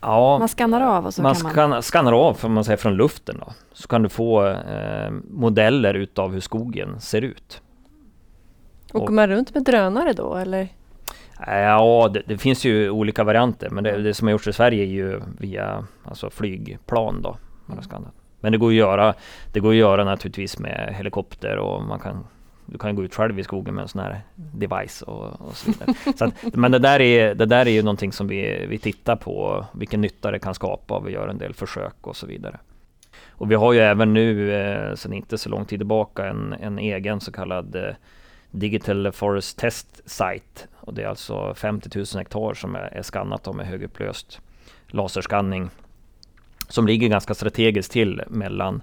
[0.00, 1.82] ja, man skannar av och så man kan man...
[1.82, 3.52] skannar av för man säger från luften då.
[3.72, 7.62] Så kan du få eh, modeller utav hur skogen ser ut.
[8.92, 10.68] Åker man runt med drönare då eller?
[11.46, 14.82] Ja, det, det, finns ju olika varianter men det, det, som har gjorts i Sverige
[14.82, 17.36] är ju via alltså flygplan då.
[18.40, 19.14] Men det går att göra,
[19.52, 22.24] det går att göra naturligtvis med helikopter och man kan
[22.70, 25.70] du kan gå ut själv i skogen med en sån här device och, och så
[25.70, 25.94] vidare.
[26.16, 29.16] så att, men det där, är, det där är ju någonting som vi, vi tittar
[29.16, 32.58] på, vilken nytta det kan skapa och vi gör en del försök och så vidare.
[33.30, 36.78] Och vi har ju även nu, eh, sedan inte så lång tid tillbaka, en, en
[36.78, 37.94] egen så kallad eh,
[38.50, 40.66] Digital Forest Test Site.
[40.80, 44.40] Och det är alltså 50 000 hektar som är, är skannat med högupplöst
[44.86, 45.70] laserskanning.
[46.68, 48.82] Som ligger ganska strategiskt till mellan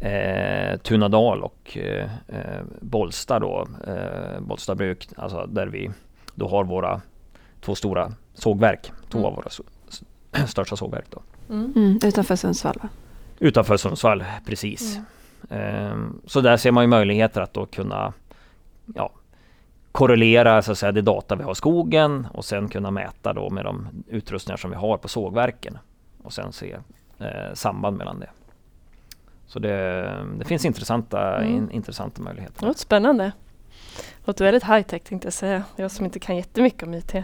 [0.00, 5.90] eh, Tunadal och eh, eh Bollsta då, eh, Bollsta bruk, alltså där vi
[6.34, 7.00] då har våra
[7.60, 9.26] två stora sågverk, två mm.
[9.26, 9.50] av våra
[10.46, 11.22] största sågverk då.
[11.50, 11.72] Mm.
[11.76, 12.88] Mm, utanför Sundsvall va?
[13.38, 14.98] Utanför Sundsvall, precis.
[15.50, 18.12] Eh, så där ser man ju möjligheter att då kunna
[18.94, 19.10] ja,
[19.92, 23.50] korrelera så att säga, det data vi har i skogen och sen kunna mäta då
[23.50, 25.78] med de utrustningar som vi har på sågverken
[26.22, 26.76] och sen se
[27.18, 28.30] eh, samband mellan det.
[29.46, 31.56] Så det, det finns intressanta, mm.
[31.56, 32.60] in, intressanta möjligheter.
[32.60, 33.24] Det låter spännande.
[33.94, 35.64] Det låter väldigt high tech tänkte jag säga.
[35.76, 37.14] Jag som inte kan jättemycket om IT.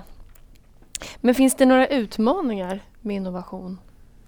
[1.17, 3.79] Men finns det några utmaningar med innovation?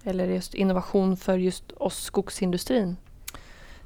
[0.03, 2.97] Eller just innovation för just oss skogsindustrin?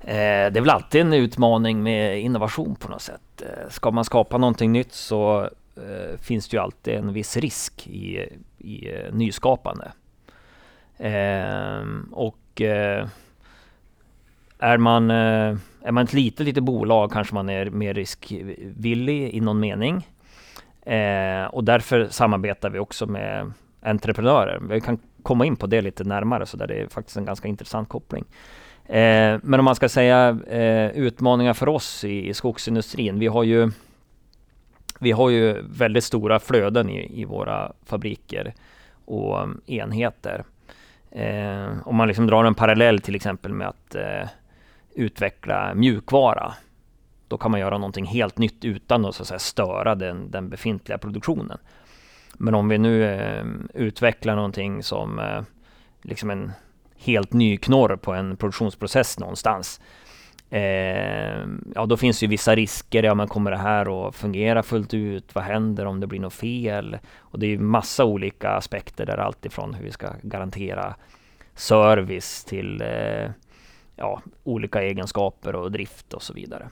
[0.08, 3.41] Eh, det är väl alltid en utmaning med innovation på något sätt.
[3.41, 7.88] Eh, ska man skapa någonting nytt så eh, finns det ju alltid en viss risk
[7.88, 9.91] i, i eh, nyskapande.
[10.98, 13.08] Eh, och eh,
[14.60, 19.60] är man, är man ett litet, litet bolag kanske man är mer riskvillig i någon
[19.60, 19.96] mening.
[21.52, 24.60] och därför samarbetar vi också med entreprenörer.
[24.70, 27.48] Vi kan komma in på det lite närmare så där det är faktiskt en ganska
[27.48, 28.26] intressant koppling.
[28.86, 33.19] Eh, men om man ska säga eh, utmaningar för oss i, i, skogsindustrin.
[33.19, 33.71] Vi har ju
[35.00, 38.54] vi har ju väldigt stora flöden i, i våra fabriker
[39.06, 40.43] och um, enheter.
[41.12, 44.30] Eh, om man liksom drar en parallell till exempel med att eh,
[44.95, 46.54] utveckla mjukvara.
[47.28, 50.50] Då kan man göra någonting helt nytt utan att, så att säga, störa den, den
[50.50, 51.58] befintliga produktionen.
[52.34, 55.41] Men om vi nu eh, utvecklar någonting som eh,
[56.02, 56.52] liksom en
[57.06, 59.82] helt ny knorr på en produktionsprocess någonstans.
[60.50, 63.04] Eh, ja, då finns ju vissa risker.
[63.04, 65.36] Ja, men kommer det här att fungera fullt ut?
[65.36, 66.98] Vad händer om det blir något fel?
[67.18, 70.96] Och det är ju massa olika aspekter där, alltifrån hur vi ska garantera
[71.56, 73.30] service till eh,
[73.96, 76.70] ja, olika egenskaper och drift och så vidare.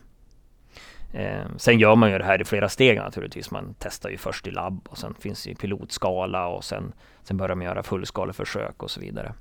[1.14, 3.52] Eh, sen gör man ju det här i flera steg naturligtvis.
[3.52, 6.94] Man testar ju först i labb och sen finns det pilotskala och sen,
[7.24, 9.34] sen börjar man göra fullskaleförsök och så vidare.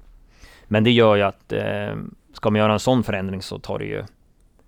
[0.73, 1.97] Men det gör ju att eh,
[2.33, 4.05] ska man göra en sån förändring så tar det ju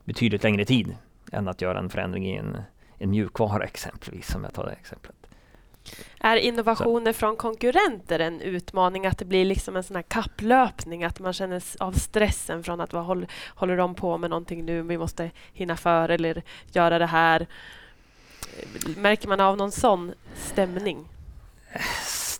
[0.05, 0.97] betydligt längre tid
[1.33, 2.57] än att göra en förändring i en,
[2.99, 5.15] en mjukvara exempelvis, som jag tar det exemplet.
[6.21, 7.19] Är innovationer så.
[7.19, 9.07] från konkurrenter en utmaning?
[9.07, 11.05] Att det blir liksom en sån här kapplöpning?
[11.05, 14.83] Att man känner av stressen från att vad håller, håller de på med någonting nu?
[14.83, 17.47] Vi måste hinna för eller göra det här.
[18.97, 21.09] Märker man av någon sån stämning?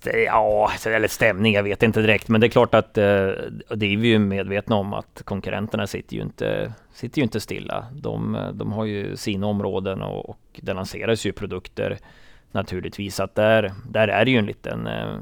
[0.07, 2.29] Eh, ja, eller stämning, jag vet inte direkt.
[2.29, 3.05] Men det är klart att eh,
[3.75, 7.87] det är vi ju medvetna om att konkurrenterna sitter ju inte, sitter ju inte stilla.
[7.93, 11.99] De, de har ju sina områden och, och det lanseras ju produkter
[12.53, 13.21] naturligtvis.
[13.21, 15.17] Att där, där är det ju en liten eh,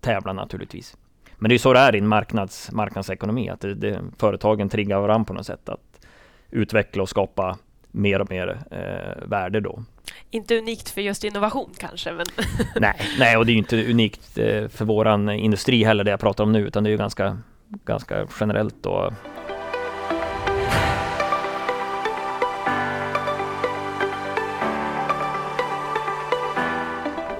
[0.00, 0.96] tävlan naturligtvis.
[1.36, 5.00] Men det är så det är i en marknads, marknadsekonomi, att det, det, företagen triggar
[5.00, 6.06] varandra på något sätt att
[6.50, 7.58] utveckla och skapa
[7.90, 9.82] mer och mer eh, värde då.
[10.30, 12.12] Inte unikt för just innovation kanske?
[12.12, 12.26] Men
[12.76, 16.44] nej, nej, och det är inte unikt eh, för våran industri heller det jag pratar
[16.44, 17.38] om nu, utan det är ju ganska,
[17.84, 19.12] ganska generellt då.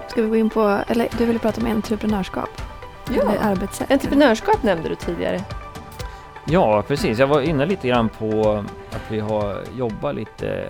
[0.09, 2.51] Ska vi gå in på, eller du ville prata om entreprenörskap?
[3.15, 3.23] Ja.
[3.23, 3.91] Eller arbetssätt?
[3.91, 5.45] Entreprenörskap nämnde du tidigare.
[6.47, 7.19] Ja, precis.
[7.19, 10.65] Jag var inne lite grann på att vi har jobbat lite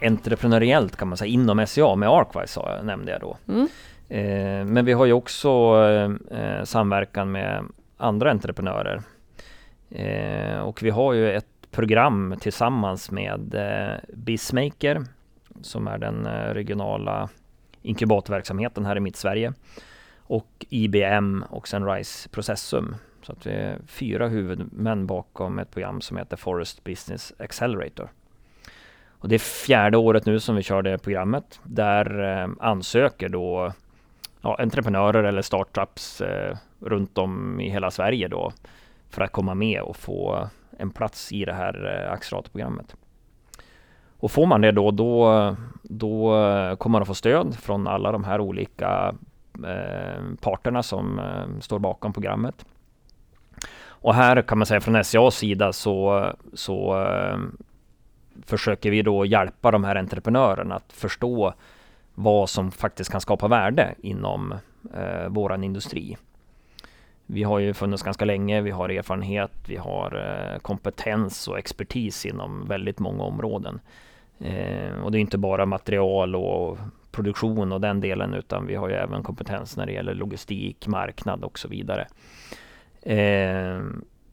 [0.00, 3.36] entreprenöriellt kan man säga inom SCA med Arkwise nämnde jag då.
[3.48, 3.68] Mm.
[4.08, 5.48] Eh, men vi har ju också
[6.30, 7.64] eh, samverkan med
[7.96, 9.02] andra entreprenörer.
[9.90, 15.04] Eh, och vi har ju ett program tillsammans med eh, Bizmaker
[15.62, 17.28] som är den eh, regionala
[17.82, 19.52] inkubatorverksamheten här i Mittsverige
[20.16, 22.96] och IBM och sen RISE Processum.
[23.22, 28.08] Så att vi är fyra huvudmän bakom ett program som heter Forest Business Accelerator.
[29.26, 31.60] Och det är fjärde året nu som vi kör det programmet.
[31.62, 33.72] Där eh, ansöker då
[34.40, 38.52] ja, entreprenörer eller startups eh, runt om i hela Sverige då
[39.10, 42.96] för att komma med och få en plats i det här eh, acceleratorprogrammet.
[44.16, 48.12] Och får man det då, då, då eh, kommer man att få stöd från alla
[48.12, 49.14] de här olika
[49.66, 52.66] eh, parterna som eh, står bakom programmet.
[53.86, 57.38] Och här kan man säga från SCAs sida så, så eh,
[58.46, 61.54] försöker vi då hjälpa de här entreprenörerna att förstå
[62.14, 64.54] vad som faktiskt kan skapa värde inom
[64.94, 66.16] eh, våran industri.
[67.26, 72.26] Vi har ju funnits ganska länge, vi har erfarenhet, vi har eh, kompetens och expertis
[72.26, 73.80] inom väldigt många områden.
[74.38, 76.78] Eh, och det är inte bara material och
[77.10, 81.44] produktion och den delen utan vi har ju även kompetens när det gäller logistik, marknad
[81.44, 82.06] och så vidare.
[83.02, 83.80] Eh,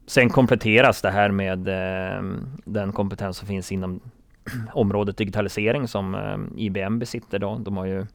[0.06, 2.22] Sen kompletteras det här med eh,
[2.64, 4.00] den kompetens som finns inom
[4.72, 7.38] området digitalisering som eh, IBM besitter.
[7.38, 7.58] Då.
[7.58, 8.06] De har ju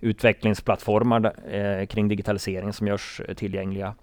[0.00, 3.94] utvecklingsplattformar eh, kring digitalisering som görs eh, tillgängliga.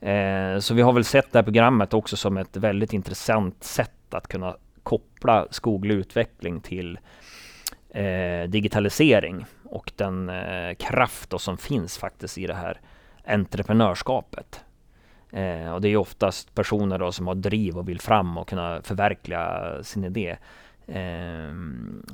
[0.00, 4.14] Eh, så vi har väl sett det här programmet också som ett väldigt intressant sätt
[4.14, 6.98] att kunna koppla skoglig utveckling till
[7.90, 12.80] eh, digitalisering och den eh, kraft som finns faktiskt i det här
[13.26, 14.64] entreprenörskapet.
[15.30, 18.82] Eh, och det är oftast personer då som har driv och vill fram och kunna
[18.82, 20.36] förverkliga sin idé.
[20.86, 21.54] Eh,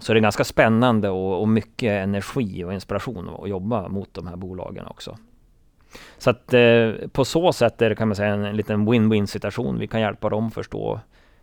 [0.01, 4.27] så det är ganska spännande och, och, mycket energi och inspiration att jobba mot de
[4.27, 5.19] här bolagen också.
[6.19, 9.27] Så att eh, på så sätt är det kan man säga en, en liten win-win
[9.27, 9.79] situation.
[9.79, 11.01] Vi kan hjälpa dem förstå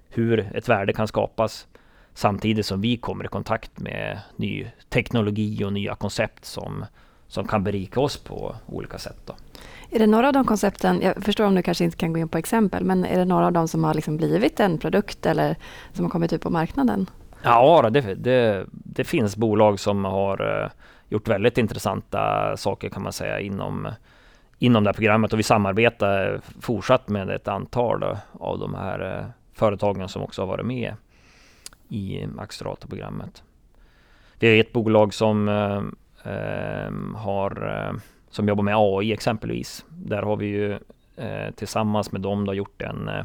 [0.09, 1.67] hur ett värde kan skapas
[2.13, 6.85] samtidigt som vi kommer i kontakt med ny teknologi och nya koncept som,
[7.27, 9.17] som kan berika oss på olika sätt.
[9.25, 9.33] Då.
[9.91, 12.29] Är det några av de koncepten, jag förstår om du kanske inte kan gå in
[12.29, 15.55] på exempel, men är det några av dem som har liksom blivit en produkt eller
[15.93, 17.09] som har kommit ut på marknaden?
[17.41, 20.69] Ja, det, det, det finns bolag som har eh,
[21.09, 23.87] gjort väldigt intressanta saker kan man säga inom,
[24.59, 29.25] inom det här programmet och vi samarbetar fortsatt med ett antal av de här eh,
[29.53, 30.93] företagen som också har varit med
[31.89, 33.43] i acceleratorprogrammet.
[34.37, 37.91] Det är ett bolag som eh, har
[38.31, 39.85] som jobbar med AI exempelvis.
[39.89, 40.73] Där har vi ju
[41.15, 43.23] eh, tillsammans med dem då gjort en eh,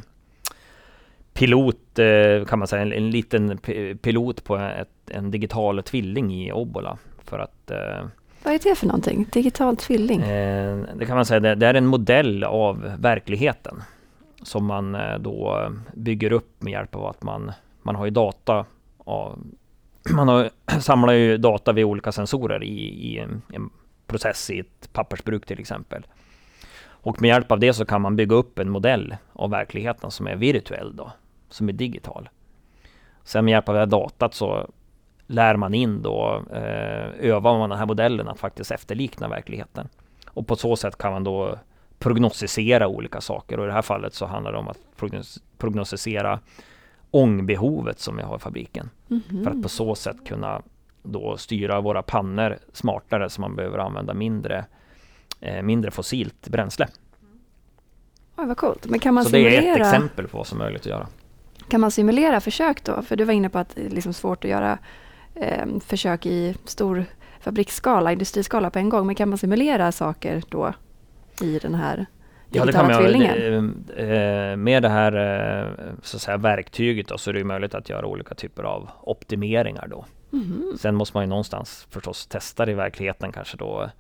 [1.32, 3.58] pilot, eh, kan man säga, en, en liten
[4.02, 6.98] pilot på ett, en digital tvilling i Obbola.
[7.24, 7.70] För att,
[8.42, 9.26] Vad är det för någonting?
[9.32, 10.20] Digital tvilling?
[10.20, 13.82] Det kan man säga, det, det, är en modell av verkligheten
[14.42, 18.66] som man då bygger upp med hjälp av att man, man har ju data
[18.98, 19.38] av,
[20.10, 23.70] man har, samlar ju data vid olika sensorer i, i en, en
[24.06, 26.06] process i ett pappersbruk till exempel.
[26.86, 30.26] Och med hjälp av det så kan man bygga upp en modell av verkligheten som
[30.26, 31.12] är virtuell då,
[31.48, 32.28] som är digital.
[33.24, 34.70] Sen med hjälp av det här datat så
[35.26, 39.88] lär man in då, eh, övar man den här modellen att faktiskt efterlikna verkligheten.
[40.28, 41.58] Och på så sätt kan man då
[41.98, 46.40] prognostisera olika saker och i det här fallet så handlar det om att prognos prognostisera
[47.10, 48.90] ångbehovet som vi har i fabriken.
[49.10, 49.44] Mm -hmm.
[49.44, 50.62] För att på så sätt kunna
[51.04, 54.64] då styra våra pannor smartare så man behöver använda mindre,
[55.40, 56.88] eh, mindre fossilt bränsle.
[58.36, 58.86] Oj, vad coolt.
[58.86, 59.60] Men kan man så simulera...
[59.60, 61.06] det är ett exempel på vad som är möjligt att göra.
[61.68, 63.02] Kan man simulera försök då?
[63.02, 64.78] För du var inne på att det är liksom svårt att göra
[65.34, 67.04] eh, försök i stor
[67.40, 69.06] fabriksskala, industriskala på en gång.
[69.06, 70.74] Men kan man simulera saker då
[71.40, 72.06] i den här
[72.50, 74.56] Ja, det kan man göra.
[74.56, 78.06] Med det här eh, så att säga, verktyget då, så är det möjligt att göra
[78.06, 80.04] olika typer av optimeringar då.
[80.34, 80.72] Mm.
[80.78, 83.90] Sen måste man ju någonstans förstås testa det i verkligheten kanske då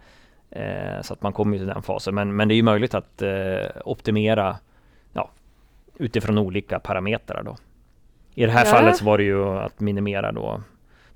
[0.54, 2.14] Eh, så att man kommer till den fasen.
[2.14, 4.56] Men, men det är ju möjligt att eh, optimera
[5.12, 5.30] ja,
[5.96, 7.56] utifrån olika parametrar då.
[8.34, 8.70] I det här Ja.
[8.70, 10.62] fallet så var det ju att minimera då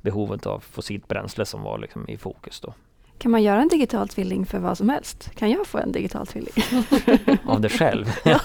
[0.00, 2.74] behovet av fossilt bränsle som var liksom i fokus då.
[3.18, 5.30] Kan man göra en digital tvilling för vad som helst?
[5.34, 6.54] Kan jag få en digital tvilling?
[7.46, 8.06] Av dig själv?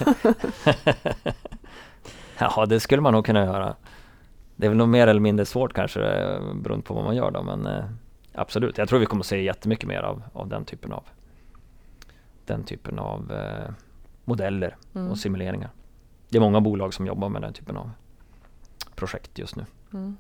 [2.40, 3.76] ja, det skulle man nog kunna göra.
[4.56, 7.32] Det är väl nog mer eller mindre svårt kanske eh, beroende på vad man gör
[7.32, 7.84] då, men eh,
[8.34, 8.78] absolut.
[8.78, 11.04] Jag tror vi kommer att se jättemycket mer av, av den typen av
[12.46, 13.72] den typen av eh,
[14.26, 15.12] modeller Mm.
[15.12, 15.70] och simuleringar.
[16.30, 17.90] Det är många bolag som jobbar med den typen av
[18.96, 19.66] projekt just nu.
[19.94, 20.18] Mm.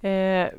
[0.00, 0.50] Eh,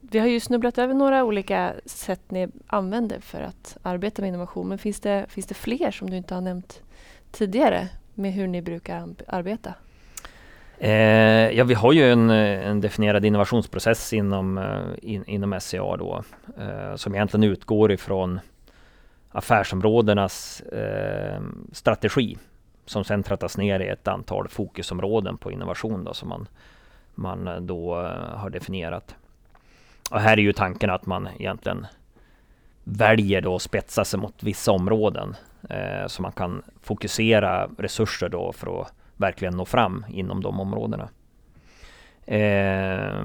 [0.00, 4.68] vi- har ju snubblat över några olika sätt ni använder för att arbeta med innovation.
[4.68, 6.82] Men finns det, finns det fler som du inte har nämnt
[7.30, 9.74] tidigare med hur ni brukar arbeta?
[10.84, 15.96] Eh, ja, vi har ju en, eh, en definierad innovationsprocess inom, eh, in, inom SCA
[15.96, 16.24] då,
[16.58, 18.40] eh, som egentligen utgår ifrån
[19.32, 22.38] affärsområdenas eh, strategi
[22.86, 26.48] som sen trattas ner i ett antal fokusområden på innovation då, som man,
[27.14, 27.94] man eh, då
[28.34, 29.14] har definierat.
[30.10, 31.86] Och här är ju tanken att man egentligen
[32.84, 35.36] väljer då att spetsa sig mot vissa områden
[35.70, 41.08] eh, så man kan fokusera resurser då för att verkligen nå fram inom de områdena.
[42.26, 43.24] Eh,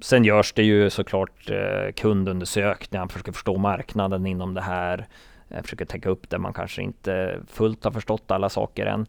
[0.00, 5.06] sen görs det ju såklart eh, kundundersökningar, man försöker förstå marknaden inom det här,
[5.48, 9.06] eh, försöker täcka upp det man kanske inte fullt har förstått alla saker än.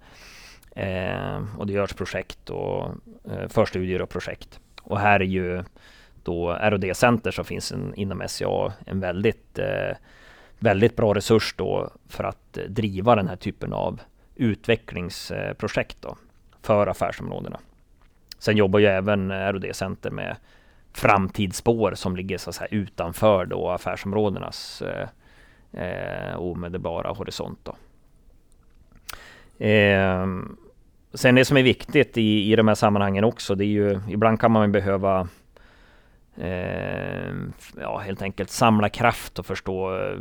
[0.72, 2.86] Eh, och det görs projekt och
[3.32, 4.60] eh, förstudier och projekt.
[4.82, 5.64] Och här är ju
[6.24, 9.98] då R&D Center som finns en, inom SCA en väldigt, eh,
[10.60, 14.02] väldigt bra resurs då för att eh, driva den här typen av
[14.38, 16.18] utvecklingsprojekt då,
[16.62, 17.60] för affärsområdena.
[18.40, 20.36] Sen jobbar ju även R&D Center med
[20.94, 25.08] framtidsspår som ligger så här utanför då affärsområdenas eh,
[25.84, 27.60] eh omedelbara horisont.
[27.64, 27.76] Då.
[29.66, 30.28] Eh,
[31.14, 34.40] sen det som är viktigt i, i de här sammanhangen också, det är ju ibland
[34.40, 35.28] kan man ju behöva
[36.38, 37.34] eh,
[37.82, 40.18] ja, helt enkelt samla kraft och förstå eh,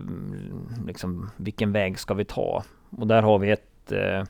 [0.86, 2.64] liksom, vilken väg ska vi ta?
[2.90, 4.24] Och där har vi ett eh,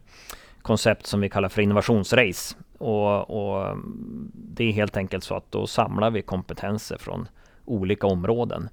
[0.62, 2.56] koncept som vi kallar för innovationsrace.
[2.78, 3.76] Och, och
[4.32, 7.28] det är helt enkelt så att då samlar vi kompetenser från
[7.64, 8.68] olika områden.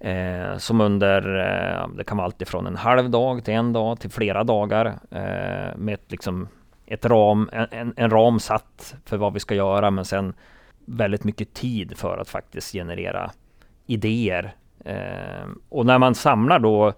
[0.00, 4.00] Eh, som under, eh, det kan vara allt ifrån en halv dag till en dag
[4.00, 6.48] till flera dagar eh, med ett, liksom,
[6.86, 10.34] ett ram, en, en ram satt för vad vi ska göra men sen
[10.84, 13.30] väldigt mycket tid för att faktiskt generera
[13.86, 14.54] idéer.
[14.84, 16.92] Eh, och när man samlar då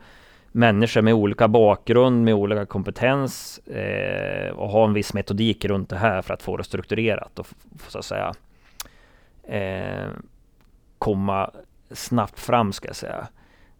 [0.57, 5.97] människor med olika bakgrund, med olika kompetens eh, och ha en viss metodik runt det
[5.97, 7.47] här för att få det strukturerat och
[7.89, 8.35] så att säga
[9.43, 10.09] eh,
[10.99, 11.51] komma
[11.91, 13.29] snabbt fram ska jag säga.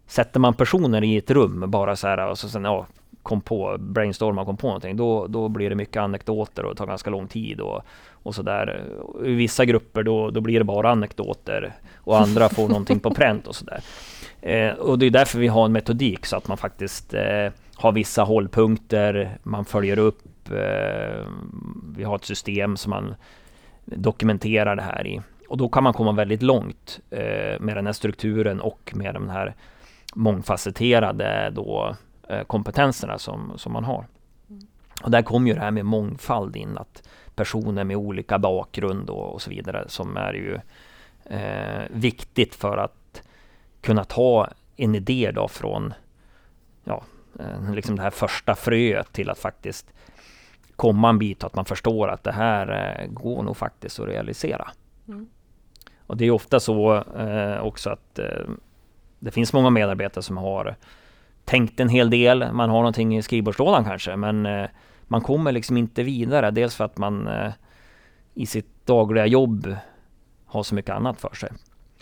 [0.07, 2.85] Sätter man personer i ett rum bara så här och så sen ja,
[3.23, 6.87] kom på, brainstorma kom på någonting, då, då blir det mycket anekdoter och det tar
[6.87, 8.83] ganska lång tid och, och sådär.
[9.25, 13.47] I vissa grupper då, då blir det bara anekdoter och andra får någonting på pränt
[13.47, 13.79] och sådär.
[14.45, 17.91] Eh, och det är därför vi har en metodik så att man faktiskt eh, har
[17.91, 21.25] vissa hållpunkter, man följer upp, eh,
[21.95, 23.15] vi har ett system som man
[23.85, 25.21] dokumenterar det här i.
[25.47, 29.29] Och då kan man komma väldigt långt eh, med den här strukturen och med de
[29.29, 29.55] här
[30.15, 31.95] mångfacetterade då,
[32.29, 34.05] eh, kompetenserna som, som man har.
[35.03, 39.33] Och där kommer ju det här med mångfald in, att personer med olika bakgrund och,
[39.33, 40.59] och så vidare som är ju
[41.35, 43.04] eh, viktigt för att
[43.85, 45.93] kunna ta en idé då från
[46.83, 47.03] ja,
[47.39, 49.93] eh, liksom det här första fröet till att faktiskt
[50.75, 54.07] komma en bit och att man förstår att det här eh, går nog faktiskt att
[54.07, 54.67] realisera.
[55.07, 55.27] Mm.
[56.07, 58.47] Och det är ofta så eh, också att eh,
[59.19, 60.75] det finns många medarbetare som har
[61.45, 62.53] tänkt en hel del.
[62.53, 64.69] Man har någonting i skrivbordslådan kanske, men eh,
[65.03, 66.51] man kommer liksom inte vidare.
[66.51, 67.51] Dels för att man eh,
[68.33, 69.75] i sitt dagliga jobb
[70.45, 71.49] har så mycket annat för sig.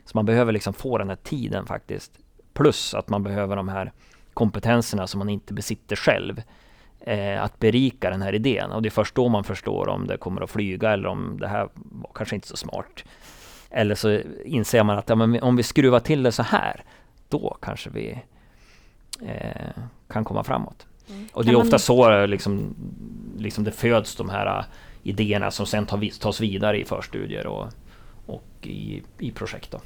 [0.06, 2.12] Så man behöver liksom få den här tiden faktiskt.
[2.54, 3.92] Plus att man behöver de här
[4.34, 6.42] kompetenserna som man inte besitter själv.
[7.06, 8.72] Eh, att berika den här idén.
[8.72, 11.48] Och det är först då man förstår om det kommer att flyga eller om det
[11.48, 13.04] här var kanske inte så smart.
[13.70, 16.84] Eller så inser man att ja, om vi skruvar till det så här,
[17.30, 18.20] då kanske vi
[19.22, 20.88] eh, kan komma framåt.
[21.10, 21.28] Mm.
[21.34, 22.76] Och det är ofta så liksom,
[23.38, 24.66] liksom det föds de här eh,
[25.04, 25.86] idéerna som sen
[26.20, 27.68] tas vidare i förstudier och,
[28.26, 29.72] och i, i projekt.
[29.72, 29.82] Då.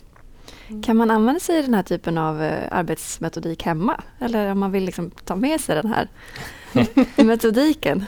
[0.83, 4.01] Kan man använda sig av den här typen av eh, arbetsmetodik hemma?
[4.19, 6.07] Eller om man vill liksom ta med sig den här
[7.23, 8.05] metodiken?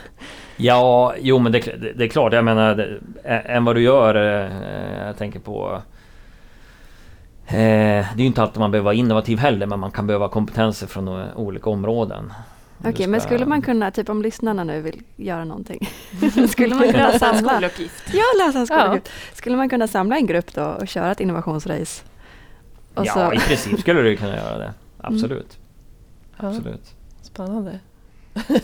[0.56, 3.00] Ja, jo men det, det, det är klart, jag menar, det,
[3.30, 5.82] än vad du gör, eh, jag tänker på
[7.50, 10.86] det är ju inte alltid man behöver vara innovativ heller, men man kan behöva kompetenser
[10.86, 12.32] från olika områden.
[12.78, 15.88] Okej, okay, men skulle man kunna, typ om lyssnarna nu vill göra någonting,
[16.48, 17.38] skulle man kunna samla...
[17.38, 18.14] en skoluppgift.
[18.14, 19.06] Ja, lösa en skoluppgift.
[19.06, 19.36] Ja.
[19.36, 22.02] Skulle man kunna samla en grupp då och köra ett innovationsrace?
[23.00, 23.32] Och ja, så...
[23.32, 24.74] i princip skulle du kunna göra det.
[24.98, 25.58] Absolut.
[26.38, 26.50] Mm.
[26.50, 26.80] Absolut.
[26.84, 27.80] Ja, spännande.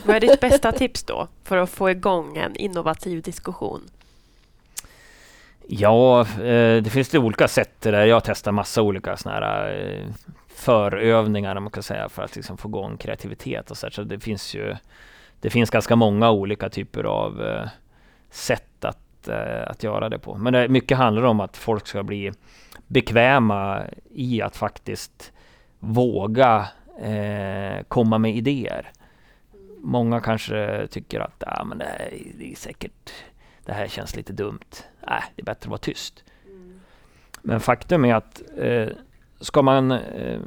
[0.05, 3.81] Vad är ditt bästa tips då för att få igång en innovativ diskussion?
[5.69, 7.81] Ja, eh, det finns det olika sätt.
[7.81, 10.15] Där jag testar massa olika såna här eh,
[10.49, 13.91] förövningar, om man kan säga, för att liksom få igång kreativitet och så.
[13.91, 14.77] Så det finns ju
[15.41, 17.69] det finns ganska många olika typer av eh,
[18.31, 19.29] sätt att,
[19.67, 20.35] att göra det på.
[20.35, 22.33] Men det, mycket handlar om att folk ska bli
[22.87, 23.83] bekväma
[24.15, 25.33] i att faktiskt
[25.79, 26.69] våga
[27.01, 28.91] eh, komma med idéer.
[29.79, 33.13] Många kanske tycker att ah, men det, är, det är säkert,
[33.65, 34.85] det här känns lite dumt.
[35.09, 36.25] Nej, det är bättre att vara tyst.
[36.47, 36.81] Mm.
[37.43, 38.89] Men faktum är att eh,
[39.41, 40.41] ska man eh,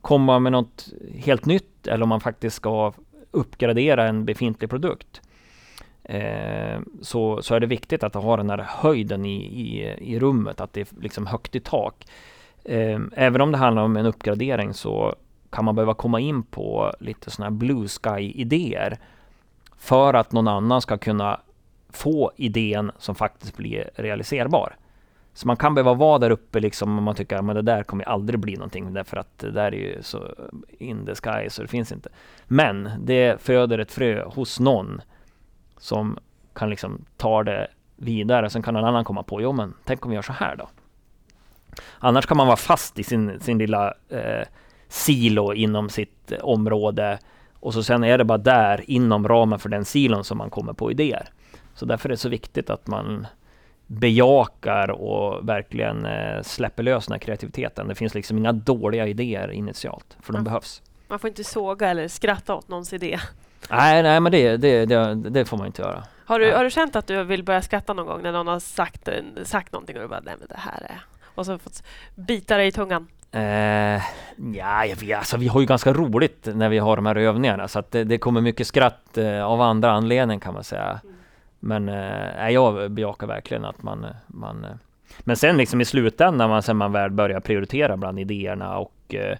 [0.00, 2.92] komma med något helt nytt eller om man faktiskt ska
[3.30, 5.20] uppgradera en befintlig produkt
[6.04, 10.60] eh, så, så är det viktigt att ha den här höjden i, i, i rummet,
[10.60, 12.06] att det är liksom högt i tak.
[12.64, 15.14] Eh, även om det handlar om en uppgradering så
[15.50, 18.98] kan man behöva komma in på lite sådana här blue sky-idéer
[19.78, 21.40] för att någon annan ska kunna
[21.88, 24.76] få idén som faktiskt blir realiserbar.
[25.34, 28.04] Så man kan behöva vara där uppe liksom om man tycker att det där kommer
[28.04, 30.34] aldrig bli någonting därför att det där är ju så
[30.78, 32.08] in the sky så det finns inte.
[32.46, 35.00] Men det föder ett frö hos någon
[35.78, 36.18] som
[36.54, 38.50] kan liksom ta det vidare.
[38.50, 40.68] Sen kan någon annan komma på, jo men tänk om vi gör så här då.
[41.98, 44.46] Annars kan man vara fast i sin, sin lilla eh,
[44.88, 47.18] silo inom sitt eh, område
[47.64, 50.72] och så sen är det bara där inom ramen för den silon som man kommer
[50.72, 51.28] på idéer.
[51.74, 53.26] Så därför är det så viktigt att man
[53.86, 57.88] bejakar och verkligen eh, släpper lös den här kreativiteten.
[57.88, 60.82] Det finns liksom inga dåliga idéer initialt, för de man, behövs.
[61.08, 63.18] Man får inte såga eller skratta åt någons idé.
[63.70, 66.02] Nej, nej men det, det, det, det får man inte göra.
[66.26, 68.60] Har du, har du känt att du vill börja skratta någon gång när någon har
[68.60, 69.08] sagt,
[69.42, 71.00] sagt någonting och du bara, nej men det här är...
[71.34, 71.82] Och så fått
[72.14, 73.06] bita dig i tungan?
[73.32, 74.02] Eh,
[74.56, 77.78] ja, vet, alltså, vi har ju ganska roligt när vi har de här övningarna så
[77.78, 81.00] att det, det kommer mycket skratt eh, av andra anledningar kan man säga.
[81.04, 81.14] Mm.
[81.60, 84.70] Men eh, jag bejakar verkligen att man, man eh,
[85.20, 89.36] Men sen liksom i slutändan, man, sen man väl börjar prioritera bland idéerna och eh,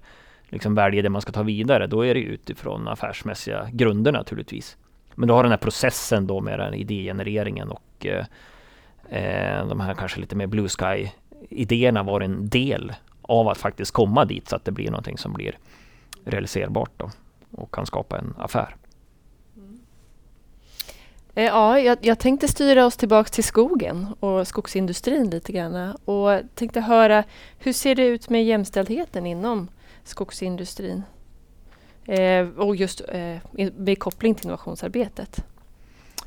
[0.55, 4.76] liksom väljer det man ska ta vidare, då är det utifrån affärsmässiga grunder naturligtvis.
[5.14, 8.24] Men då har den här processen då med den idégenereringen och eh,
[9.09, 11.09] eh, de här kanske lite mer blue sky
[11.50, 12.92] idéerna var en del
[13.22, 15.59] av att faktiskt komma dit så att det blir någonting som blir
[16.24, 17.11] realiserbart då
[17.50, 18.76] och kan skapa en affär.
[21.34, 26.40] Eh, ja, jag, jag, tänkte styra oss tillbaks till skogen och skogsindustrin lite grann och
[26.55, 27.24] tänkte höra
[27.59, 29.68] hur ser det ut med jämställdheten inom
[30.05, 31.02] skogsindustrin?
[32.07, 33.36] Eh, och just eh,
[33.76, 35.44] med koppling till innovationsarbetet.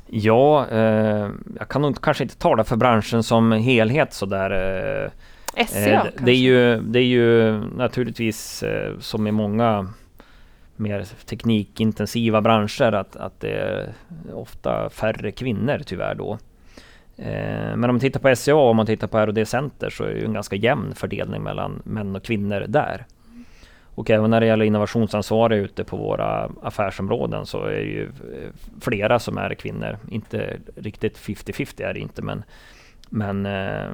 [0.06, 4.50] Ja, eh, jag kan nog kanske inte tala för branschen som helhet sådär.
[5.56, 9.88] Eh, SCA eh, det, är ju, det är ju naturligtvis eh, som i många
[10.76, 13.94] mer teknikintensiva branscher att, att det är
[14.32, 16.38] ofta färre kvinnor tyvärr då.
[17.16, 20.04] Eh, men om man tittar på SCA och om man tittar på R&D Center så
[20.04, 23.06] är det ju en ganska jämn fördelning mellan män och kvinnor där.
[23.98, 28.50] Och även när det gäller innovationsansvariga ute på våra affärsområden så är det ju eh,
[28.80, 29.98] flera som är kvinnor.
[30.10, 32.42] Inte riktigt 50-50 är det inte men
[33.08, 33.90] men eh,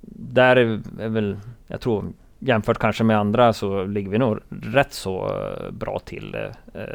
[0.00, 5.26] där är väl, jag tror jämfört kanske med andra så ligger vi nog rätt så
[5.26, 6.36] eh, bra till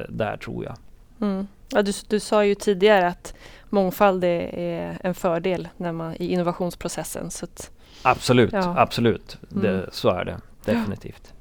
[0.09, 0.75] där tror jag.
[1.21, 1.47] Mm.
[1.69, 3.35] Ja, du, du sa ju tidigare att
[3.69, 7.31] mångfald är en fördel när man, i innovationsprocessen.
[7.31, 7.71] Så att,
[8.01, 8.73] absolut, ja.
[8.77, 9.37] absolut.
[9.49, 9.89] Det, mm.
[9.91, 11.33] Så är det definitivt.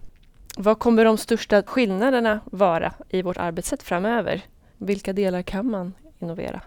[0.56, 4.42] Vad kommer de största skillnaderna vara i vårt arbetssätt framöver?
[4.78, 6.60] Vilka delar kan man innovera?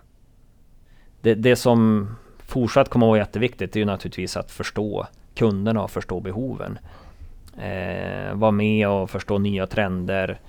[1.21, 2.07] Det, det som
[2.47, 6.79] fortsatt kommer att vara jätteviktigt är ju naturligtvis att förstå kunderna och förstå behoven
[7.57, 10.39] eh, vara med och förstå nya trender,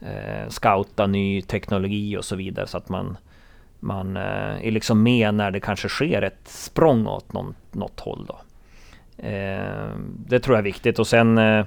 [0.00, 3.16] eh, scouta ny teknologi och så vidare så att man,
[3.80, 8.26] man eh, är liksom med när det kanske sker ett språng åt någon, något håll.
[8.26, 8.38] Då.
[9.28, 9.88] Eh,
[10.26, 11.64] det tror jag är viktigt och sen, eh,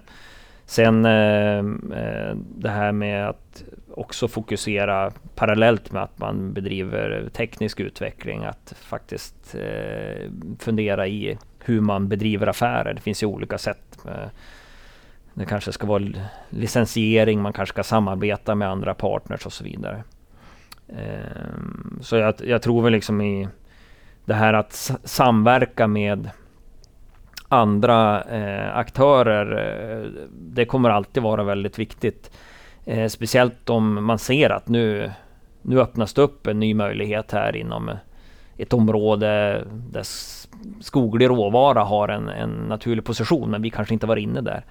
[0.68, 1.58] sen eh,
[2.00, 3.64] eh, det här med att
[3.94, 11.82] också fokusera parallellt med att man bedriver teknisk utveckling, att faktiskt eh, fundera i hur
[11.82, 12.94] man bedriver affärer.
[12.94, 13.98] Det finns ju olika sätt.
[15.34, 16.04] Det kanske ska vara
[16.50, 20.04] licensiering, man kanske ska samarbeta med andra partners och så vidare.
[20.90, 23.48] Ehm, så jag, jag tror väl liksom i
[24.26, 26.30] det här att samverka med
[27.50, 29.46] andra eh, aktörer.
[29.52, 32.32] Eh, det kommer alltid vara väldigt viktigt.
[32.86, 35.12] Eh, speciellt om man ser att nu,
[35.62, 37.92] nu öppnas det upp en ny möjlighet här inom
[38.58, 40.04] ett område där
[40.82, 44.64] skoglig råvara har en, en naturlig position men vi kanske inte var inne där.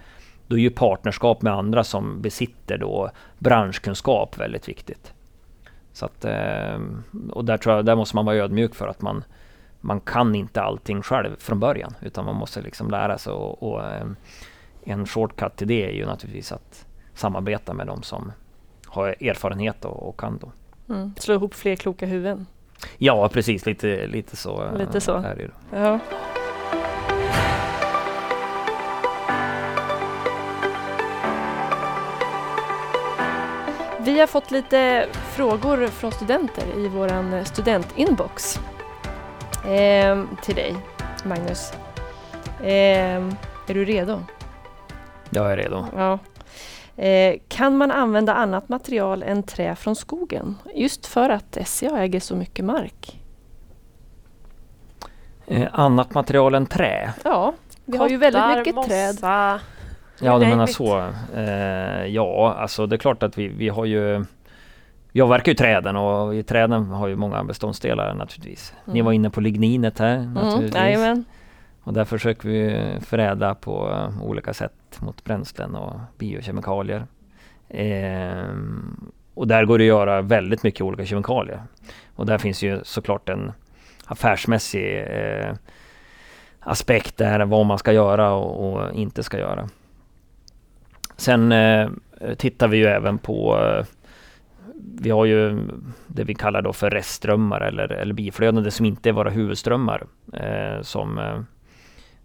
[0.47, 5.12] Då är ju partnerskap med andra som besitter då branschkunskap väldigt viktigt.
[5.93, 6.81] Så att, eh,
[7.31, 9.24] och där, tror jag, där måste man vara ödmjuk för att man,
[9.87, 13.84] man kan inte allting själv från början utan man måste liksom lära sig och, och
[13.84, 14.07] eh,
[14.84, 18.32] en shortcut till det är ju naturligtvis att samarbeta med de som
[18.87, 20.53] har erfarenhet och, och kan då.
[20.95, 21.14] Mm.
[21.18, 22.47] Slå ihop fler kloka huvuden.
[22.99, 24.70] Ja precis, lite, lite så.
[24.78, 25.16] Lite så.
[25.16, 25.76] Är det då.
[25.76, 25.99] Ja.
[34.01, 38.61] Vi har fått lite frågor från studenter i vår studentinbox
[39.67, 40.77] eh, till dig,
[41.25, 41.73] Magnus.
[42.61, 43.23] Eh,
[43.69, 44.23] är du redo?
[45.31, 45.87] Jag är redo.
[45.97, 46.19] Ja.
[47.03, 50.59] Eh, kan man använda annat material än trä från skogen?
[50.75, 53.21] Just för att SCA äger så mycket mark.
[55.47, 57.12] Eh, annat material än trä?
[57.25, 57.55] Ja,
[57.85, 58.89] vi har ju väldigt mycket mossa.
[58.89, 59.61] träd.
[60.21, 61.12] Ja, du menar så.
[61.35, 64.25] Eh, ja, alltså det är klart att vi, vi har ju
[65.17, 68.75] vi avverkar ju träden och i träden har ju många beståndsdelar naturligtvis.
[68.85, 68.95] Mm.
[68.95, 70.75] Ni var inne på ligninet här Mm, naturligtvis.
[70.75, 71.25] jajamän.
[71.83, 77.07] och där försöker vi förädla på eh, olika sätt mot bränslen och biokemikalier.
[77.69, 78.55] Eh,
[79.35, 81.62] och där går det att göra väldigt mycket olika kemikalier.
[82.17, 83.53] Och där finns ju såklart en
[84.05, 85.55] affärsmässig eh,
[86.61, 89.69] aspekt där vad man ska göra och, och inte ska göra.
[91.17, 91.89] Sen eh,
[92.39, 93.85] tittar vi ju även på eh,
[94.79, 95.68] vi har ju
[96.07, 100.07] det vi kallar då för restströmmar eller, eller biflöden, det som inte är våra huvudströmmar.
[100.33, 101.41] Eh, som eh,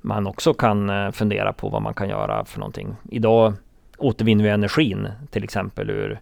[0.02, 2.96] man också kan eh, fundera på vad man kan göra för någonting.
[3.10, 3.54] Idag
[3.98, 6.20] återvinner vi energin till exempel ur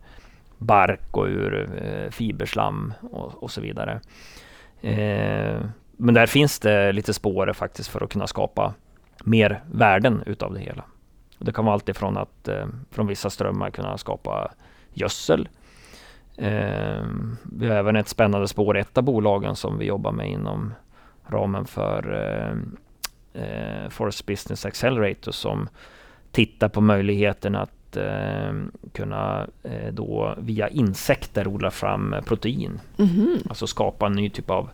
[0.57, 3.99] bark och ur eh, fiberslam och, och så vidare.
[4.81, 5.61] Eh,
[5.97, 8.73] men där finns det lite spår faktiskt för att kunna skapa
[9.23, 10.83] mer värden utav det hela.
[11.37, 14.51] Det kan vara alltifrån att eh, från vissa strömmar kunna skapa
[14.93, 15.47] gödsel.
[16.37, 17.05] Eh,
[17.43, 20.73] vi har även ett spännande spår, ett av bolagen som vi jobbar med inom
[21.27, 25.69] ramen för eh, eh, Forest Business Accelerator som
[26.31, 28.53] tittar på möjligheten att eh,
[28.93, 32.79] kunna eh, då via insekter odla fram protein.
[32.97, 33.37] Mhm.
[33.49, 34.69] Alltså skapa en ny typ av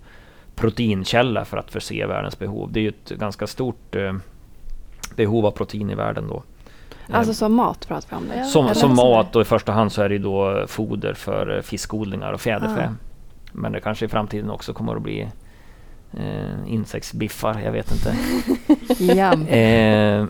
[0.55, 2.71] proteinkälla för att förse världens behov.
[2.71, 4.15] Det är ju ett ganska stort eh,
[5.15, 6.43] behov av protein i världen då.
[7.11, 8.43] Alltså som mat pratar vi om det?
[8.43, 11.61] som, Eller som mat och i första hand så är det då foder för eh,
[11.61, 12.89] fiskodlingar och fjäderfä.
[12.91, 12.95] Ah.
[13.51, 15.29] Men det kanske i framtiden också kommer att bli
[16.17, 18.15] eh, insektsbiffar, jag vet inte.
[19.55, 20.25] Eh,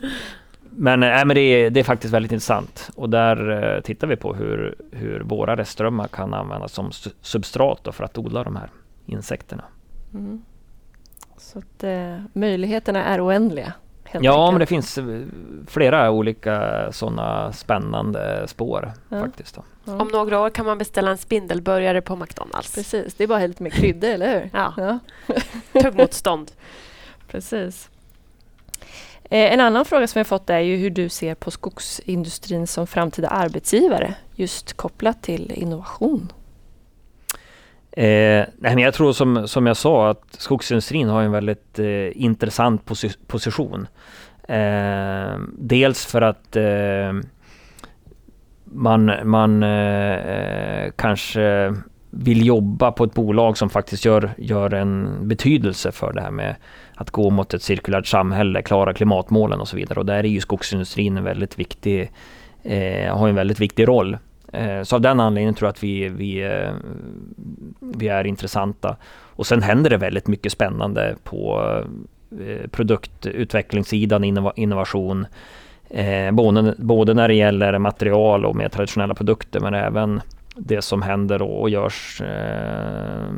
[0.78, 4.16] men, äh, men det, är, det är faktiskt väldigt intressant och där eh, tittar vi
[4.16, 8.56] på hur, hur våra restströmmar kan användas som su- substrat då för att odla de
[8.56, 8.70] här
[9.06, 9.64] insekterna.
[10.14, 10.42] Mm.
[11.38, 13.74] Så att eh, möjligheterna är oändliga.
[14.06, 14.54] Helt Ja, enkelt.
[14.54, 15.06] men det finns eh,
[15.68, 19.20] flera olika sådana spännande spår Ja.
[19.20, 19.56] faktiskt.
[19.56, 19.64] Då.
[19.86, 19.94] Ja.
[20.02, 22.76] Om några år kan man beställa en spindelburgare på McDonalds.
[22.76, 24.50] Precis, det är bara lite mer kryddor, eller hur?
[24.54, 24.74] Ja.
[24.78, 25.00] ja
[25.82, 26.52] Tuggmotstånd.
[27.28, 27.90] precis.
[29.30, 32.88] Eh, en annan fråga som jag fått är ju hur du ser på skogsindustrin som
[32.88, 36.32] framtida arbetsgivare just kopplat till innovation.
[37.98, 42.24] Eh, nej, men jag tror som, som jag sa att skogsindustrin har en väldigt eh,
[42.24, 43.88] intressant posi- position.
[44.48, 47.14] Eh, dels för att eh,
[48.64, 51.76] man, man eh, kanske
[52.10, 56.56] vill jobba på ett bolag som faktiskt gör, gör en betydelse för det här med
[56.96, 60.00] att gå mot ett cirkulärt samhälle, klara klimatmålen och så vidare.
[60.00, 62.12] Och där är ju skogsindustrin en väldigt viktig,
[62.64, 64.18] eh, har en väldigt viktig roll.
[64.56, 66.74] Eh, så av den anledningen tror jag att vi, vi, eh,
[67.80, 68.96] vi är intressanta.
[69.14, 71.64] Och sen händer det väldigt mycket spännande på
[72.32, 74.24] eh, produktutvecklingssidan,
[74.56, 75.28] innovation.
[76.32, 80.22] Både, både när det gäller material och mer traditionella produkter men även
[80.56, 82.22] det som händer och, görs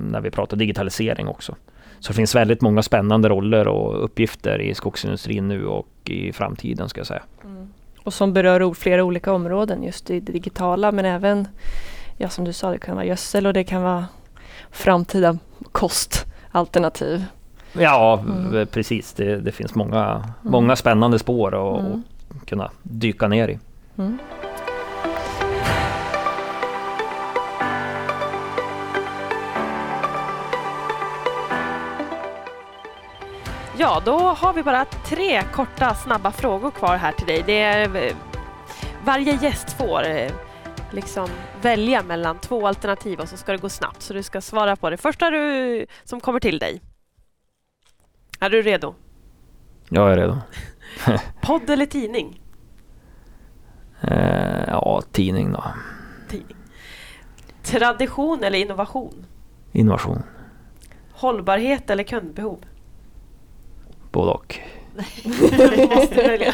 [0.03, 1.55] när vi pratar digitalisering också.
[1.99, 6.89] Så det finns väldigt många spännande roller och uppgifter i skogsindustrin nu och i framtiden
[6.89, 7.24] ska jag säga.
[7.45, 7.68] Mm.
[8.08, 11.47] Och som berör flera olika områden just det digitala men även,
[12.18, 14.05] ja som du sa, det kan vara gödsel och det kan vara
[14.72, 15.38] framtida
[15.72, 17.26] kostalternativ.
[17.74, 18.51] Ja, Mm.
[18.51, 19.14] v- precis.
[19.14, 22.03] Det, det finns många, många spännande spår att Mm.
[22.45, 23.60] kunna dyka ner i.
[23.97, 24.18] Mm.
[33.80, 37.44] Ja, då har vi bara tre korta snabba frågor kvar här till dig.
[37.46, 38.16] Det är, eh,
[39.06, 40.32] varje gäst får eh,
[40.92, 41.30] liksom
[41.62, 44.02] välja mellan två alternativ och så ska det gå snabbt.
[44.02, 46.82] Så du ska svara på det första du, som kommer till dig.
[48.40, 48.96] Är du redo?
[49.90, 50.38] Jag är redo.
[51.42, 52.42] Podd eller tidning?
[54.02, 55.64] Eh, ja, tidning då.
[56.30, 56.58] Tidning.
[57.64, 59.26] Tradition eller innovation?
[59.72, 60.24] Innovation.
[61.12, 62.60] Hållbarhet eller kundbehov?
[64.18, 64.59] Både och.
[65.43, 66.53] Du måste välja.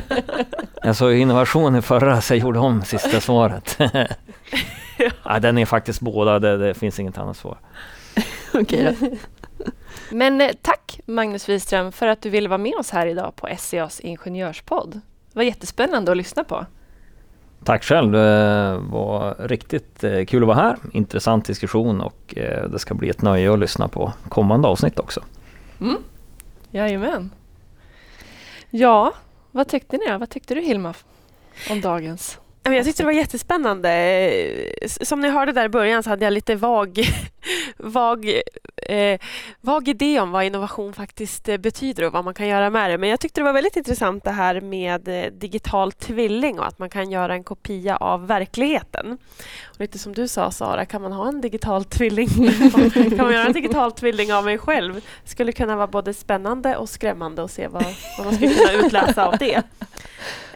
[0.84, 3.78] Jag sa ju innovation i förra så jag gjorde om sista svaret.
[5.26, 7.58] ja, den är faktiskt båda, det, det finns inget annat svar.
[8.54, 9.08] Okej då.
[10.10, 13.50] Men eh, tack Magnus Wiström för att du ville vara med oss här idag på
[13.58, 14.92] SCAs ingenjörspodd.
[14.94, 16.66] Det var jättespännande att lyssna på.
[17.64, 20.78] Tack själv, det var riktigt eh, kul att vara här.
[20.92, 25.22] Intressant diskussion och eh, det ska bli ett nöje att lyssna på kommande avsnitt också.
[25.82, 25.98] Mm.
[26.72, 27.30] Jajamän.
[28.76, 29.14] Ja,
[29.52, 30.18] vad tyckte ni då?
[30.18, 30.94] Vad tyckte du Hilma
[31.70, 32.40] om dagens?
[32.64, 33.90] Jag tyckte det var jättespännande.
[34.88, 37.00] Som ni hörde där i början så hade jag lite vag,
[37.78, 38.42] vag,
[38.90, 39.20] eh,
[39.62, 42.98] vag idé om vad innovation faktiskt eh, betyder och vad man kan göra med det.
[42.98, 46.80] Men jag tyckte det var väldigt intressant det här med eh, digital tvilling och att
[46.80, 49.18] man kan göra en kopia av verkligheten.
[49.74, 52.28] Och lite som du sa Sara, kan man ha en digital tvilling?
[52.94, 54.94] kan man göra en digital tvilling av mig själv?
[54.94, 57.86] Det skulle kunna vara både spännande och skrämmande att se vad,
[58.18, 59.64] vad man skulle kunna utläsa av det.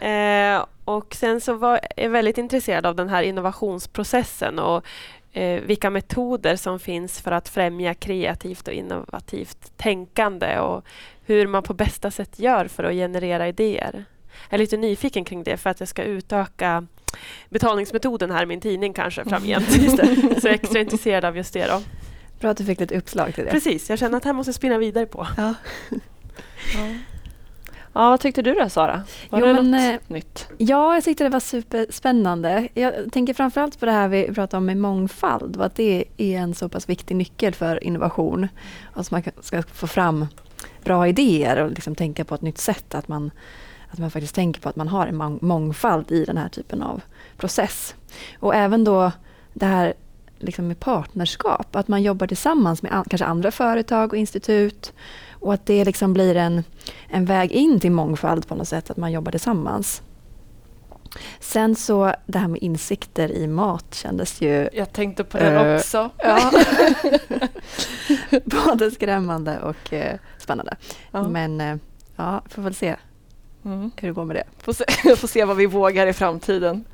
[0.06, 4.84] Eh, och sen så var jag väldigt intresserad av den här innovationsprocessen och
[5.32, 10.84] eh, vilka metoder som finns för att främja kreativt och innovativt tänkande och
[11.26, 14.04] hur man på bästa sätt gör för att generera idéer.
[14.48, 16.86] Jag är lite nyfiken kring det för att jag ska utöka
[17.48, 19.70] betalningsmetoden här i min tidning kanske framgent.
[19.70, 21.66] Så jag är extra intresserad av just det.
[21.66, 21.82] Då.
[22.40, 23.50] Bra att du fick lite uppslag till det.
[23.50, 25.26] Precis, jag känner att det här måste jag spinna vidare på.
[25.36, 25.54] Ja.
[27.92, 29.02] Ja, vad tyckte du då Sara?
[29.30, 30.48] Var Jo, det men, något eh, nytt?
[30.58, 32.68] Ja, jag tyckte det var superspännande.
[32.74, 36.38] Jag tänker framförallt på det här vi pratade om med mångfald och att det är
[36.38, 38.48] en så pass viktig nyckel för innovation.
[38.94, 40.26] Och så man ska få fram
[40.84, 42.94] bra idéer och liksom tänka på ett nytt sätt.
[42.94, 43.30] Att man,
[43.90, 46.82] att man faktiskt tänker på att man har en mång- mångfald i den här typen
[46.82, 47.00] av
[47.36, 47.94] process.
[48.40, 49.12] Och även då
[49.54, 49.94] det här
[50.38, 54.92] liksom med partnerskap, att man jobbar tillsammans med an- kanske andra företag och institut.
[55.40, 56.64] Och att det liksom blir en,
[57.08, 60.02] en väg in till mångfald på något sätt, att man jobbar tillsammans.
[61.40, 65.76] Sen så det här med insikter i mat kändes ju Jag tänkte på den Eh,
[65.76, 66.10] också.
[66.18, 66.50] ja,
[68.44, 70.76] både skrämmande och eh, spännande.
[71.10, 71.28] Ja.
[71.28, 71.76] Men eh,
[72.16, 72.96] ja, får väl se
[73.72, 73.90] Mm.
[73.96, 74.44] hur det går med det.
[74.58, 74.84] Får se,
[75.16, 76.84] får se vad vi vågar i framtiden.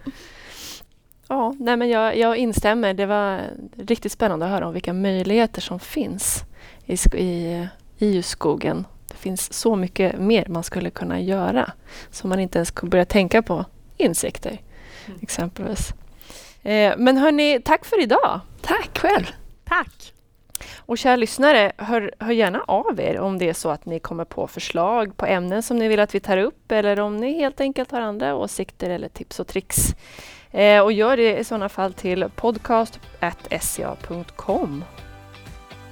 [1.29, 2.95] Ja, nej men jag, jag instämmer.
[2.95, 3.41] Det var
[3.77, 6.43] riktigt spännande att höra om vilka möjligheter som finns
[6.87, 7.69] i, i,
[7.99, 8.87] i skogen.
[9.09, 11.73] Det finns så mycket mer man skulle kunna göra
[12.11, 13.65] som man inte ens kan börja tänka på.
[13.97, 14.61] Insekter,
[15.07, 15.19] Mm.
[15.23, 15.89] exempelvis.
[16.63, 18.41] Eh, men hörni, tack för idag.
[18.63, 19.27] Tack själv!
[19.65, 20.14] Tack!
[20.79, 24.25] Och kära lyssnare, hör, hör gärna av er om det är så att ni kommer
[24.25, 27.61] på förslag på ämnen som ni vill att vi tar upp eller om ni helt
[27.61, 29.95] enkelt har andra åsikter eller tips och tricks.
[30.51, 34.85] Eh, och gör det i sådana fall till podcast.sca.com.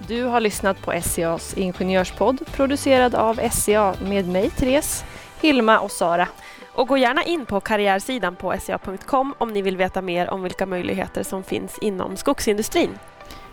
[0.09, 5.05] Du har lyssnat på SCAs ingenjörspodd producerad av SCA med mig, Therese,
[5.41, 6.29] Hilma och Sara.
[6.75, 10.67] Och gå gärna in på karriärsidan på sca.com om ni vill veta mer om vilka
[10.67, 12.99] möjligheter som finns inom skogsindustrin.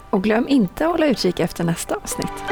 [0.10, 2.44] Och glöm inte att hålla utkik efter nästa avsnitt.